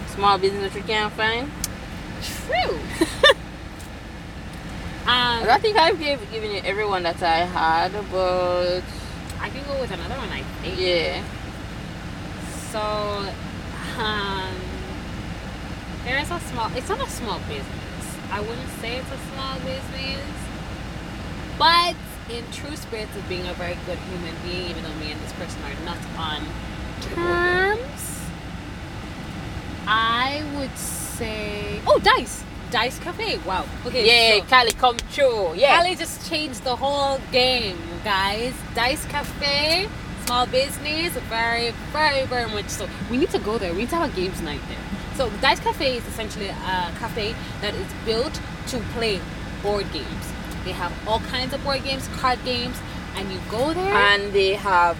Small 0.10 0.38
business 0.38 0.72
that 0.72 0.80
you 0.80 0.84
can't 0.84 1.12
find. 1.14 1.52
true. 2.22 2.80
I 5.08 5.42
um, 5.56 5.62
think 5.62 5.78
I've 5.78 6.00
gave, 6.00 6.20
given 6.32 6.52
you 6.52 6.62
everyone 6.64 7.04
that 7.04 7.22
I 7.22 7.40
had, 7.40 7.92
but 8.12 8.82
I 9.40 9.50
can 9.50 9.66
go 9.66 9.80
with 9.82 9.92
another 9.92 10.16
one. 10.16 10.30
I 10.30 10.42
think. 10.62 10.80
yeah. 10.80 11.24
So, 12.72 12.80
um, 14.00 14.56
there 16.04 16.20
is 16.20 16.30
a 16.30 16.40
small. 16.40 16.72
It's 16.76 16.90
not 16.90 17.06
a 17.06 17.10
small 17.10 17.40
business. 17.40 18.18
I 18.32 18.42
wouldn't 18.42 18.70
say 18.80 18.98
it's 18.98 19.12
a 19.12 19.18
small 19.34 19.56
business, 19.60 20.45
but 21.58 21.96
in 22.30 22.44
true 22.52 22.76
spirit 22.76 23.08
of 23.16 23.28
being 23.30 23.46
a 23.48 23.54
very 23.54 23.78
good 23.86 23.98
human 24.10 24.36
being, 24.44 24.70
even 24.72 24.84
though 24.84 24.94
me 24.96 25.12
and 25.12 25.22
this 25.22 25.34
person 25.34 25.60
are 25.64 25.86
not 25.86 25.98
on 26.18 26.42
terms, 27.02 28.22
I 29.88 30.44
would 30.56 30.76
say, 30.78 31.80
oh, 31.86 32.00
Dice, 32.00 32.44
Dice 32.72 32.98
Cafe. 33.00 33.38
Wow. 33.46 33.66
Okay. 33.86 34.06
Yeah, 34.06 34.42
so- 34.44 34.50
Cali 34.50 34.72
come 34.72 34.98
true. 35.14 35.54
Yeah. 35.56 35.78
Cali 35.78 35.96
just 35.96 36.28
changed 36.30 36.64
the 36.64 36.76
whole 36.76 37.20
game, 37.32 37.78
guys. 38.04 38.54
Dice 38.74 39.06
Cafe, 39.06 39.88
small 40.26 40.48
business, 40.48 41.14
very, 41.30 41.72
very, 41.94 42.26
very 42.26 42.50
much 42.52 42.70
so. 42.70 42.88
We 43.12 43.18
need 43.18 43.30
to 43.32 43.40
go 43.40 43.58
there. 43.58 43.72
We 43.74 43.80
need 43.82 43.90
to 43.90 43.96
have 43.98 44.12
a 44.12 44.16
games 44.16 44.42
night 44.42 44.62
there. 44.68 44.78
So 45.16 45.30
Dice 45.42 45.60
Cafe 45.60 45.98
is 45.98 46.06
essentially 46.08 46.48
a 46.50 46.92
cafe 47.00 47.36
that 47.62 47.74
is 47.76 47.88
built 48.04 48.34
to 48.68 48.80
play 48.96 49.22
board 49.62 49.86
games. 49.94 50.26
They 50.66 50.72
have 50.72 50.92
all 51.08 51.20
kinds 51.20 51.54
of 51.54 51.64
board 51.64 51.84
games, 51.84 52.08
card 52.20 52.40
games, 52.44 52.76
and 53.16 53.32
you 53.32 53.40
go 53.50 53.74
there. 53.74 53.94
and 53.94 54.34
they 54.34 54.54
have 54.54 54.98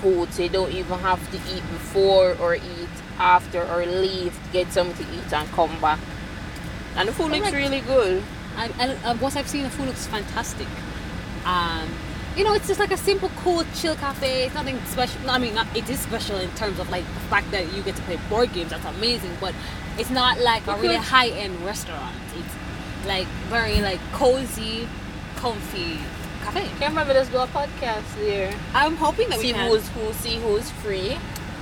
food, 0.00 0.32
so 0.32 0.42
you 0.42 0.48
don't 0.48 0.72
even 0.72 0.98
have 1.00 1.20
to 1.30 1.36
eat 1.54 1.62
before 1.72 2.36
or 2.40 2.54
eat 2.54 2.94
after 3.18 3.62
or 3.64 3.84
leave 3.86 4.32
to 4.32 4.52
get 4.52 4.70
something 4.72 5.04
to 5.04 5.12
eat 5.14 5.32
and 5.32 5.48
come 5.52 5.80
back. 5.80 5.98
And 6.96 7.08
the 7.08 7.12
food 7.12 7.30
looks 7.30 7.50
Correct. 7.50 7.56
really 7.56 7.80
good. 7.80 8.22
and, 8.58 8.72
and 9.04 9.20
what 9.20 9.36
I've 9.36 9.48
seen, 9.48 9.64
the 9.64 9.70
food 9.70 9.86
looks 9.86 10.06
fantastic. 10.06 10.68
Um, 11.44 11.88
you 12.36 12.44
know, 12.44 12.52
it's 12.52 12.66
just 12.68 12.78
like 12.78 12.90
a 12.90 12.96
simple, 12.98 13.30
cool, 13.36 13.64
chill 13.74 13.94
cafe. 13.96 14.44
It's 14.44 14.54
nothing 14.54 14.78
special. 14.86 15.30
I 15.30 15.38
mean, 15.38 15.54
not, 15.54 15.66
it 15.74 15.88
is 15.88 15.98
special 16.00 16.36
in 16.36 16.50
terms 16.50 16.78
of 16.78 16.90
like 16.90 17.04
the 17.04 17.20
fact 17.20 17.50
that 17.52 17.72
you 17.72 17.82
get 17.82 17.96
to 17.96 18.02
play 18.02 18.18
board 18.28 18.52
games. 18.52 18.70
That's 18.70 18.84
amazing. 18.84 19.32
But 19.40 19.54
it's 19.98 20.10
not 20.10 20.38
like 20.40 20.66
a 20.66 20.76
really 20.76 20.96
high-end 20.96 21.58
restaurant. 21.64 22.14
It's 22.36 23.06
like 23.06 23.26
very 23.48 23.80
like 23.80 24.00
cozy, 24.12 24.86
comfy 25.46 25.98
cafe. 26.42 26.62
Can't 26.78 26.90
remember 26.90 27.14
let's 27.14 27.28
do 27.28 27.38
a 27.38 27.46
podcast 27.46 28.04
there. 28.16 28.52
I'm 28.74 28.96
hoping 28.96 29.28
that 29.28 29.38
we 29.38 29.46
See 29.46 29.52
can. 29.52 29.68
who's 29.70 29.88
who, 29.90 30.12
see 30.14 30.36
who's 30.38 30.70
free. 30.82 31.16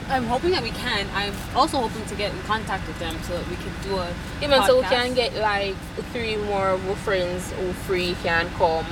I'm 0.09 0.25
hoping 0.25 0.51
that 0.53 0.63
we 0.63 0.71
can. 0.71 1.07
I'm 1.15 1.35
also 1.55 1.79
hoping 1.81 2.05
to 2.07 2.15
get 2.15 2.33
in 2.33 2.41
contact 2.43 2.87
with 2.87 2.99
them 2.99 3.17
so 3.23 3.37
that 3.37 3.49
we 3.49 3.57
can 3.57 3.73
do 3.83 3.97
a 3.97 4.09
Even 4.43 4.63
so 4.65 4.77
we 4.81 4.85
can 4.85 5.15
get 5.15 5.35
like 5.35 5.77
three 6.13 6.37
more 6.37 6.69
of 6.71 6.89
our 6.89 6.97
friends 6.97 7.53
who 7.53 7.73
free 7.73 8.15
can 8.23 8.49
come. 8.51 8.87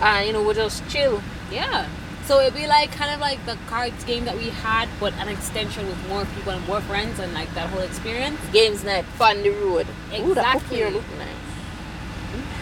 And 0.00 0.26
you 0.26 0.32
know, 0.32 0.42
we'll 0.42 0.54
just 0.54 0.88
chill. 0.88 1.22
Yeah. 1.50 1.88
So 2.26 2.40
it'd 2.40 2.54
be 2.54 2.66
like 2.68 2.92
kind 2.92 3.12
of 3.12 3.20
like 3.20 3.44
the 3.46 3.56
cards 3.66 4.04
game 4.04 4.24
that 4.26 4.36
we 4.36 4.50
had, 4.50 4.88
but 5.00 5.12
an 5.14 5.28
extension 5.28 5.86
with 5.88 6.08
more 6.08 6.24
people 6.36 6.52
and 6.52 6.64
more 6.68 6.80
friends 6.82 7.18
and 7.18 7.32
like 7.32 7.52
that 7.54 7.68
whole 7.70 7.82
experience. 7.82 8.40
Games 8.52 8.84
night, 8.84 9.04
fun 9.04 9.42
the 9.42 9.50
road. 9.50 9.86
Ooh, 10.18 10.34
that 10.34 10.56
Exactly. 10.56 10.82
nice. 10.82 11.02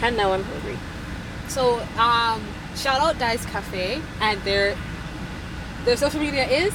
And 0.01 0.17
now 0.17 0.31
I'm 0.33 0.43
hungry. 0.43 0.77
So 1.49 1.79
um, 1.97 2.45
shout 2.75 3.01
out 3.01 3.19
Dice 3.19 3.45
Cafe 3.45 4.01
and 4.21 4.39
their 4.43 4.77
their 5.85 5.97
social 5.97 6.19
media 6.21 6.47
is 6.47 6.73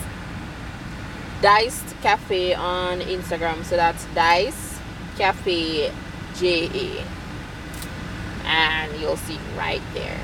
Diced 1.43 1.95
Cafe 2.03 2.55
on 2.55 3.01
Instagram. 3.01 3.65
So 3.65 3.77
that's 3.77 4.05
Dice 4.15 4.81
Cafe 5.17 5.93
J 6.35 6.69
A. 6.75 7.05
And 8.47 9.01
you'll 9.01 9.17
see 9.17 9.39
right 9.57 9.83
there. 9.95 10.21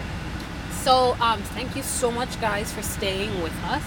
so 0.72 1.16
um 1.20 1.42
thank 1.55 1.76
you 1.76 1.82
so 1.82 2.11
much 2.11 2.40
guys 2.40 2.72
for 2.72 2.82
staying 2.82 3.42
with 3.42 3.55
us 3.64 3.84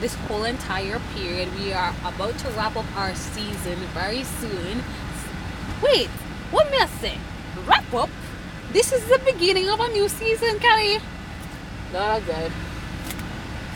this 0.00 0.14
whole 0.14 0.44
entire 0.44 1.00
period. 1.14 1.48
We 1.58 1.72
are 1.72 1.94
about 2.04 2.38
to 2.38 2.48
wrap 2.50 2.76
up 2.76 2.86
our 2.96 3.14
season 3.14 3.76
very 3.92 4.22
soon. 4.24 4.82
Wait, 5.82 6.08
what 6.50 6.70
may 6.70 6.78
I 6.78 6.86
say? 6.86 7.18
Wrap 7.66 7.92
up? 7.92 8.10
This 8.72 8.92
is 8.92 9.02
the 9.08 9.18
beginning 9.24 9.70
of 9.70 9.80
a 9.80 9.88
new 9.88 10.08
season, 10.08 10.58
Kelly. 10.58 10.98
Not 11.92 12.24
good. 12.26 12.52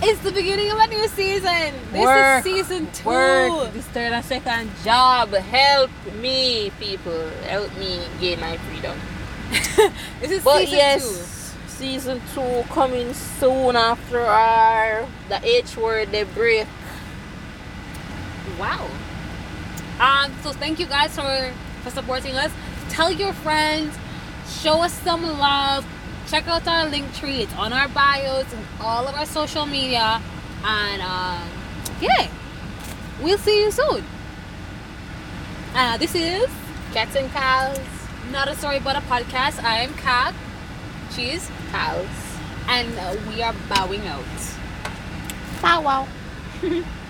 It's 0.03 0.21
the 0.21 0.33
beginning 0.33 0.71
of 0.71 0.79
a 0.79 0.87
new 0.89 1.09
season. 1.09 1.73
This 1.93 2.05
Work, 2.05 2.39
is 2.39 2.53
season 2.53 2.93
two. 2.93 3.09
Work, 3.09 3.73
this 3.73 3.87
third 3.87 4.13
and 4.13 4.25
second 4.25 4.71
job. 4.85 5.31
Help 5.31 5.91
me, 6.21 6.73
people. 6.79 7.31
Help 7.47 7.75
me 7.79 8.03
gain 8.21 8.41
my 8.41 8.59
freedom. 8.59 8.99
This 10.21 10.31
is 10.31 10.45
But 10.45 10.61
season 10.61 10.77
yes, 10.77 11.55
season 11.69 12.21
two 12.35 12.65
coming 12.69 13.15
soon 13.15 13.77
after 13.77 14.21
our 14.21 15.07
the 15.29 15.41
H 15.43 15.77
word 15.77 16.11
they 16.11 16.25
break. 16.25 16.67
Wow. 18.59 18.89
Um. 20.01 20.33
So 20.43 20.53
thank 20.53 20.79
you 20.79 20.87
guys 20.87 21.15
for 21.15 21.53
for 21.83 21.91
supporting 21.91 22.35
us. 22.35 22.53
Tell 22.91 23.11
your 23.11 23.33
friends. 23.33 23.97
Show 24.61 24.83
us 24.83 24.93
some 24.93 25.23
love. 25.23 25.85
Check 26.29 26.47
out 26.49 26.67
our 26.67 26.89
link 26.89 27.13
tree. 27.15 27.43
It's 27.43 27.55
on 27.55 27.73
our 27.73 27.89
bios 27.89 28.53
and 28.53 28.65
all 28.81 29.07
of 29.07 29.15
our 29.15 29.27
social 29.27 29.67
media. 29.67 30.21
And 30.65 31.03
um, 31.03 31.49
yeah, 32.01 32.29
we'll 33.21 33.39
see 33.39 33.65
you 33.65 33.71
soon. 33.71 34.05
Uh, 35.75 35.97
this 35.99 36.15
is 36.15 36.49
Cats 36.93 37.17
and 37.17 37.31
cows. 37.31 37.79
not 38.31 38.49
a 38.49 38.55
story 38.55 38.79
but 38.79 38.95
a 38.97 39.01
podcast. 39.01 39.63
I 39.65 39.79
am 39.81 39.95
Kat. 39.95 40.35
Cheese. 41.15 41.51
Cows. 41.71 42.07
And 42.69 42.97
uh, 42.99 43.17
we 43.29 43.43
are 43.43 43.55
bowing 43.69 44.07
out. 44.07 44.25
Bow 45.61 45.81
wow. 45.83 46.09